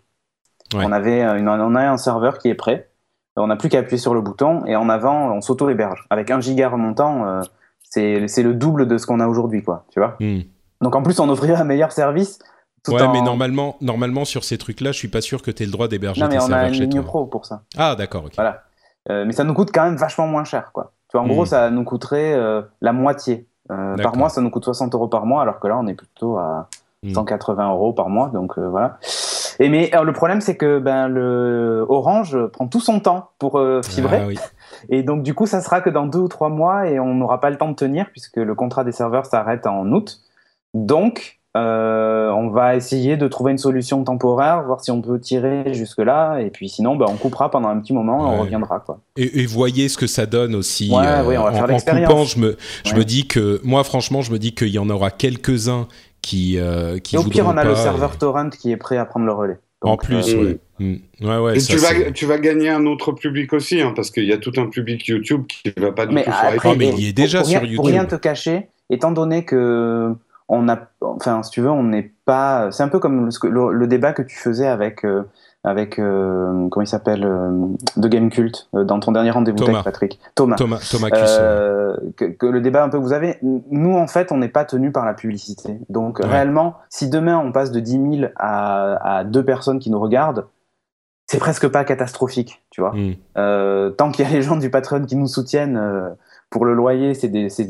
[0.76, 2.90] On, avait une, on a un serveur qui est prêt.
[3.38, 6.06] On n'a plus qu'à appuyer sur le bouton et en avant, on s'auto-héberge.
[6.10, 7.42] Avec un giga remontant, euh,
[7.84, 9.86] c'est le double de ce qu'on a aujourd'hui, quoi.
[9.92, 10.42] Tu vois hmm.
[10.82, 12.40] Donc en plus, on offrirait un meilleur service.
[12.88, 15.72] ouais, mais normalement, normalement, sur ces trucs-là, je suis pas sûr que tu aies le
[15.72, 16.58] droit d'héberger tes serveurs chez toi.
[16.58, 17.62] Non, mais on a une ligne pro pour ça.
[17.78, 18.34] Ah, d'accord, ok.
[18.36, 18.64] Voilà.
[19.10, 20.92] Euh, mais ça nous coûte quand même vachement moins cher, quoi.
[21.10, 21.48] Tu vois, en gros, hmm.
[21.48, 23.48] ça nous coûterait euh, la moitié.
[23.68, 26.38] par mois, ça nous coûte 60 euros par mois, alors que là, on est plutôt
[26.38, 26.68] à
[27.14, 27.72] 180 hmm.
[27.72, 28.30] euros par mois.
[28.34, 28.98] Donc voilà.
[29.60, 33.82] Et mais le problème, c'est que ben, le Orange prend tout son temps pour euh,
[33.82, 34.22] fibrer.
[34.22, 34.42] Ah
[34.90, 37.40] et donc, du coup, ça sera que dans deux ou trois mois et on n'aura
[37.40, 40.20] pas le temps de tenir puisque le contrat des serveurs s'arrête en août.
[40.74, 45.74] Donc, euh, on va essayer de trouver une solution temporaire, voir si on peut tirer
[45.74, 46.40] jusque-là.
[46.40, 48.80] Et puis sinon, ben, on coupera pendant un petit moment et on reviendra.
[48.80, 49.00] Quoi.
[49.16, 50.92] Et, voyez ce que ça donne aussi.
[50.92, 53.84] Ouais, euh, oui, on va faire en, coupant, je me, je me dis que, moi,
[53.84, 55.88] franchement, je me dis qu'il y en aura quelques-uns
[56.28, 59.06] qui, euh, qui et au pire, on a le serveur torrent qui est prêt à
[59.06, 59.60] prendre le relais.
[59.82, 60.60] en plus, euh, ouais.
[60.80, 61.26] Mm.
[61.26, 61.58] ouais, ouais.
[61.58, 64.38] Et tu, vas, tu vas gagner un autre public aussi, hein, parce qu'il y a
[64.38, 66.78] tout un public YouTube qui ne va pas du tout sur iPhone.
[66.78, 67.78] mais il est déjà sur YouTube.
[67.78, 70.14] Pour rien te cacher, étant donné que
[70.50, 72.72] on a, enfin, si tu veux, on n'est pas.
[72.72, 75.24] C'est un peu comme le, débat que tu faisais avec euh,
[75.68, 77.52] avec euh, comment il s'appelle euh,
[77.98, 80.20] de Game Cult euh, dans ton dernier rendez-vous avec Patrick.
[80.34, 80.56] Thomas.
[80.56, 84.48] Thomas, Thomas que, le débat un peu que vous avez nous en fait on n'est
[84.48, 85.80] pas tenu par la publicité.
[85.90, 90.00] Donc réellement si demain on passe de 10 000 à, à deux personnes qui nous
[90.00, 90.48] regardent
[91.26, 92.94] c'est presque pas catastrophique tu vois.
[92.94, 93.92] Hmm.
[93.98, 96.16] tant qu'il y a les gens du Patreon qui nous soutiennent
[96.50, 97.30] pour le loyer c'est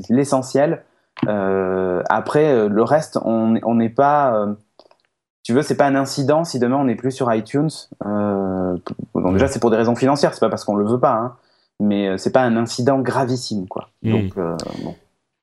[0.10, 0.84] l'essentiel.
[1.26, 4.56] Après le reste on n'est pas
[5.48, 7.70] tu veux, c'est pas un incident si demain on n'est plus sur iTunes.
[8.06, 8.76] Euh,
[9.32, 11.36] déjà, c'est pour des raisons financières, c'est pas parce qu'on le veut pas, hein,
[11.80, 13.88] mais euh, c'est pas un incident gravissime, quoi.
[14.04, 14.12] Hmm.
[14.12, 14.94] Donc, euh, bon.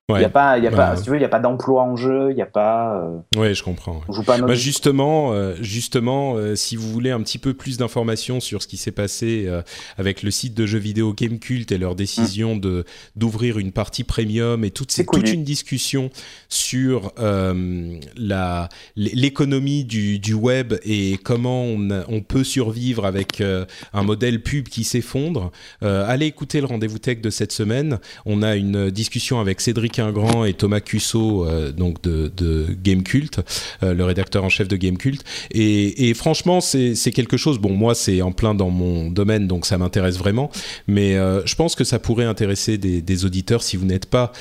[0.09, 1.81] Il y a pas, y a pas, si tu veux, il n'y a pas d'emploi
[1.81, 3.01] en jeu, il n'y a pas.
[3.01, 4.01] Euh, oui, je comprends.
[4.45, 8.67] bah justement, euh, justement, euh, si vous voulez un petit peu plus d'informations sur ce
[8.67, 9.49] qui s'est passé
[9.97, 12.59] avec le site de jeux vidéo Gamecult et leur décision mm.
[12.59, 12.85] de
[13.15, 16.11] d'ouvrir une partie premium et toute, c'est toute une discussion
[16.49, 24.43] sur la l'économie du, du web et comment on, on peut survivre avec un modèle
[24.43, 25.51] pub qui s'effondre.
[25.81, 27.97] allez écouter le rendez-vous tech de cette semaine.
[28.27, 33.39] On a une discussion avec Cédric Grand et Thomas Cusso, euh, donc de, de Gamecult,
[33.83, 35.23] euh, le rédacteur en chef de Gamecult.
[35.51, 37.59] Et, et franchement, c'est quelque chose.
[37.59, 40.51] Bon, moi, c'est en plein dans mon domaine, donc ça m'intéresse vraiment.
[40.87, 43.63] Mais euh, je pense que ça pourrait intéresser des, des auditeurs.
[43.63, 44.31] Si vous n'êtes pas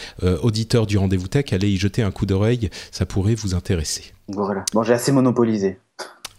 [0.43, 2.71] auditeur du rendez-vous tech, allez y jeter un coup d'oreille.
[2.91, 4.13] Ça pourrait vous intéresser.
[4.29, 4.65] Voilà.
[4.73, 5.79] Bon, j'ai assez monopolisé.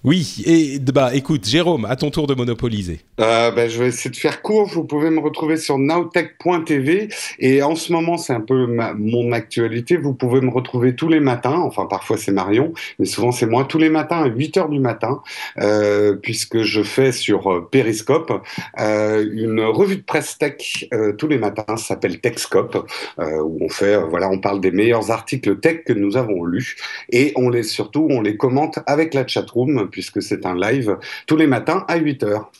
[0.05, 2.99] Oui, et bah écoute, Jérôme, à ton tour de monopoliser.
[3.19, 4.67] Euh, bah, je vais essayer de faire court.
[4.67, 9.97] Vous pouvez me retrouver sur nowtech.tv et en ce moment, c'est un peu mon actualité.
[9.97, 13.65] Vous pouvez me retrouver tous les matins, enfin parfois c'est Marion, mais souvent c'est moi,
[13.65, 15.23] tous les matins à 8 heures du matin,
[15.57, 18.31] euh, puisque je fais sur euh, Periscope
[18.79, 20.85] euh, une revue de presse tech
[21.17, 22.87] tous les matins, ça s'appelle Techscope,
[23.17, 26.75] où on fait, voilà, on parle des meilleurs articles tech que nous avons lus
[27.11, 31.37] et on les surtout, on les commente avec la chatroom puisque c'est un live tous
[31.37, 32.51] les matins à 8 heures.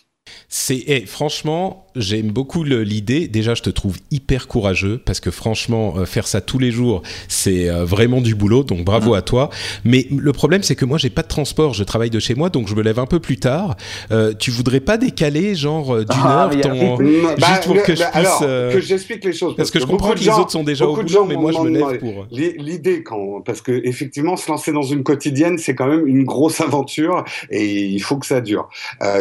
[0.49, 3.27] C'est eh, franchement, j'aime beaucoup l'idée.
[3.27, 7.01] Déjà, je te trouve hyper courageux parce que franchement, euh, faire ça tous les jours,
[7.27, 8.63] c'est euh, vraiment du boulot.
[8.63, 9.49] Donc bravo à toi.
[9.83, 11.73] Mais le problème, c'est que moi, j'ai pas de transport.
[11.73, 13.75] Je travaille de chez moi, donc je me lève un peu plus tard.
[14.11, 16.97] Euh, tu voudrais pas décaler, genre d'une ah, heure, ton...
[17.03, 18.07] juste bah, pour que je puisse.
[18.13, 19.55] Alors, que j'explique les choses.
[19.55, 21.69] Parce, que, je comprends que les autres sont déjà au boulot, mais moi, je me
[21.69, 22.27] lève pour.
[22.31, 26.61] L'idée, quand parce que effectivement, se lancer dans une quotidienne, c'est quand même une grosse
[26.65, 28.69] aventure et il faut que ça dure.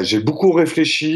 [0.02, 1.13] j'ai beaucoup réfléchi.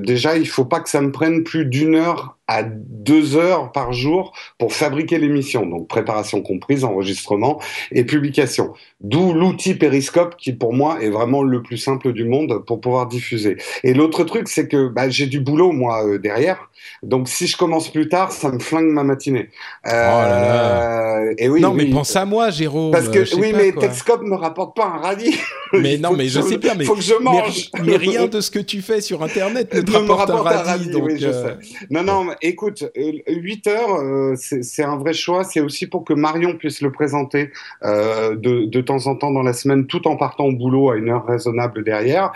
[0.00, 3.92] Déjà, il faut pas que ça me prenne plus d'une heure à deux heures par
[3.92, 7.60] jour pour fabriquer l'émission, donc préparation comprise, enregistrement
[7.92, 8.74] et publication.
[9.00, 13.06] D'où l'outil Periscope qui pour moi est vraiment le plus simple du monde pour pouvoir
[13.06, 13.56] diffuser.
[13.84, 16.70] Et l'autre truc, c'est que bah, j'ai du boulot moi euh, derrière,
[17.02, 19.48] donc si je commence plus tard, ça me flingue ma matinée.
[19.86, 21.32] Euh, oh là là.
[21.38, 22.90] Et oui, non mais pense à moi, Jérôme.
[22.90, 25.38] Parce que oui, mais Texcope me rapporte pas un radis.
[25.72, 27.70] Mais non, mais je sais bien, mais faut que je mange.
[27.84, 30.90] Mais, rien de ce que tu fais sur Internet ne te rapporte, un radis.
[30.90, 31.86] donc, oui, je euh, sais.
[31.90, 35.44] Non, non, mais écoute, 8 heures, c'est un vrai choix.
[35.44, 37.50] C'est aussi pour que Marion puisse le présenter
[37.82, 41.10] de, de temps en temps dans la semaine, tout en partant au boulot à une
[41.10, 42.32] heure raisonnable derrière.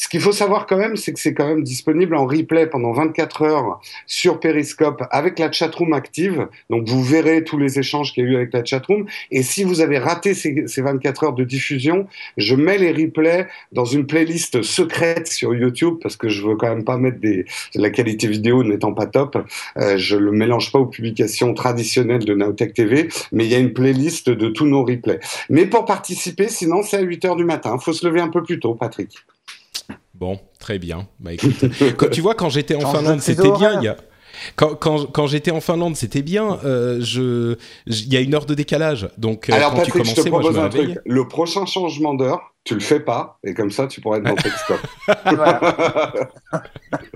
[0.00, 2.90] Ce qu'il faut savoir quand même, c'est que c'est quand même disponible en replay pendant
[2.92, 6.48] 24 heures sur Periscope avec la chatroom active.
[6.70, 9.04] Donc vous verrez tous les échanges qu'il y a eu avec la chatroom.
[9.30, 12.06] Et si vous avez raté ces, 24 heures de diffusion,
[12.38, 16.70] je mets les replays dans une playlist secrète sur YouTube parce que je veux quand
[16.70, 17.44] même pas mettre des
[17.74, 19.36] la qualité vidéo n'étant pas top.
[19.76, 23.58] Euh, je le mélange pas aux publications traditionnelles de Naotech TV, mais il y a
[23.58, 25.20] une playlist de tous nos replays.
[25.50, 27.76] Mais pour participer, sinon c'est à 8 heures du matin.
[27.76, 29.10] Faut se lever un peu plus tôt, Patrick.
[30.20, 31.08] Bon, très bien.
[31.18, 31.54] Bah, écoute,
[31.96, 33.80] quand, tu vois, quand j'étais en Finlande, c'était bien.
[33.80, 33.96] Il y a...
[34.54, 36.58] Quand, quand, quand j'étais en Finlande, c'était bien.
[36.64, 37.56] Euh, je,
[37.86, 40.22] il y a une heure de décalage, donc euh, Alors, quand Patrick, tu commençais, je
[40.22, 40.98] te propose moi, un truc.
[41.04, 44.34] Le prochain changement d'heure, tu le fais pas, et comme ça, tu pourrais être dans
[44.34, 44.80] Texcope.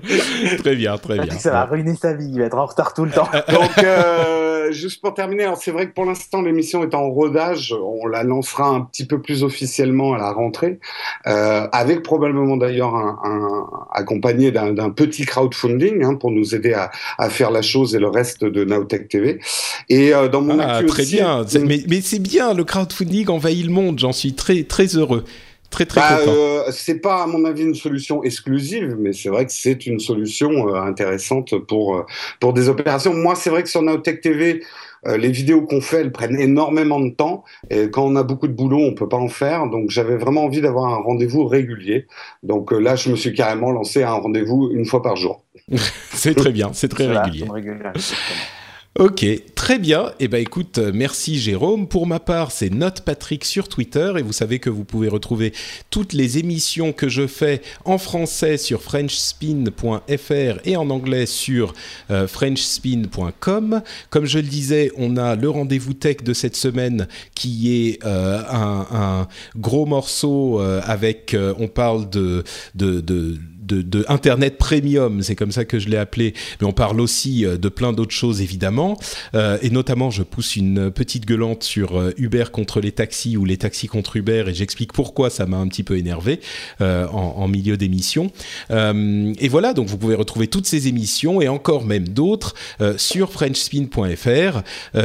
[0.58, 1.38] très bien, très bien.
[1.38, 3.28] Ça va ruiner sa vie, il va être en retard tout le temps.
[3.52, 7.74] Donc, euh, juste pour terminer, c'est vrai que pour l'instant, l'émission est en rodage.
[7.78, 10.78] On la lancera un petit peu plus officiellement à la rentrée,
[11.26, 16.90] euh, avec probablement d'ailleurs un, un, accompagné d'un petit crowdfunding hein, pour nous aider à,
[17.18, 19.40] à, faire la chose et le reste de Nowtech TV.
[19.90, 21.44] Et euh, dans mon ah, très aussi, bien.
[21.60, 23.98] Mais, mais c'est bien, le crowdfunding envahit le monde.
[23.98, 25.24] J'en suis très très heureux.
[25.70, 26.32] Très, très bah, content.
[26.32, 29.98] euh, c'est pas à mon avis une solution exclusive, mais c'est vrai que c'est une
[29.98, 32.06] solution euh, intéressante pour euh,
[32.38, 33.12] pour des opérations.
[33.12, 34.62] Moi, c'est vrai que sur Naotech TV,
[35.06, 38.48] euh, les vidéos qu'on fait, elles prennent énormément de temps, et quand on a beaucoup
[38.48, 39.68] de boulot, on peut pas en faire.
[39.68, 42.06] Donc, j'avais vraiment envie d'avoir un rendez-vous régulier.
[42.42, 45.44] Donc euh, là, je me suis carrément lancé à un rendez-vous une fois par jour.
[46.12, 47.46] c'est très bien, c'est très régulier.
[48.96, 49.26] Ok,
[49.56, 50.12] très bien.
[50.20, 51.88] Eh ben écoute, euh, merci Jérôme.
[51.88, 55.52] Pour ma part, c'est Note Patrick sur Twitter et vous savez que vous pouvez retrouver
[55.90, 61.74] toutes les émissions que je fais en français sur frenchspin.fr et en anglais sur
[62.12, 63.82] euh, frenchspin.com.
[64.10, 68.42] Comme je le disais, on a le rendez-vous tech de cette semaine qui est euh,
[68.48, 69.26] un,
[69.56, 72.44] gros morceau avec, on parle de
[73.66, 77.56] de, Internet Premium, c'est comme ça que je l'ai appelé, mais on parle aussi euh,
[77.56, 78.98] de plein d'autres choses évidemment,
[79.34, 83.44] euh, et notamment je pousse une petite gueulante sur euh, Uber contre les taxis ou
[83.44, 86.40] les taxis contre Uber, et j'explique pourquoi ça m'a un petit peu énervé
[86.80, 88.30] en, en, milieu d'émission.
[88.70, 92.54] Et voilà, donc vous pouvez retrouver toutes ces émissions et encore même d'autres
[92.96, 94.62] sur frenchspin.fr.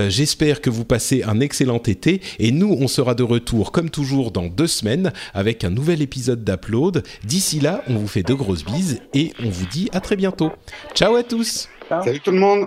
[0.10, 4.32] J'espère que vous passez un excellent été, et nous on sera de retour comme toujours
[4.32, 7.03] dans deux semaines avec un nouvel épisode d'Upload.
[7.24, 10.16] D'ici là, on vous fait de gros grosses bises et on vous dit à très
[10.16, 10.52] bientôt.
[10.95, 11.70] Ciao à tous.
[11.88, 12.04] Ciao.
[12.04, 12.66] Salut tout le monde.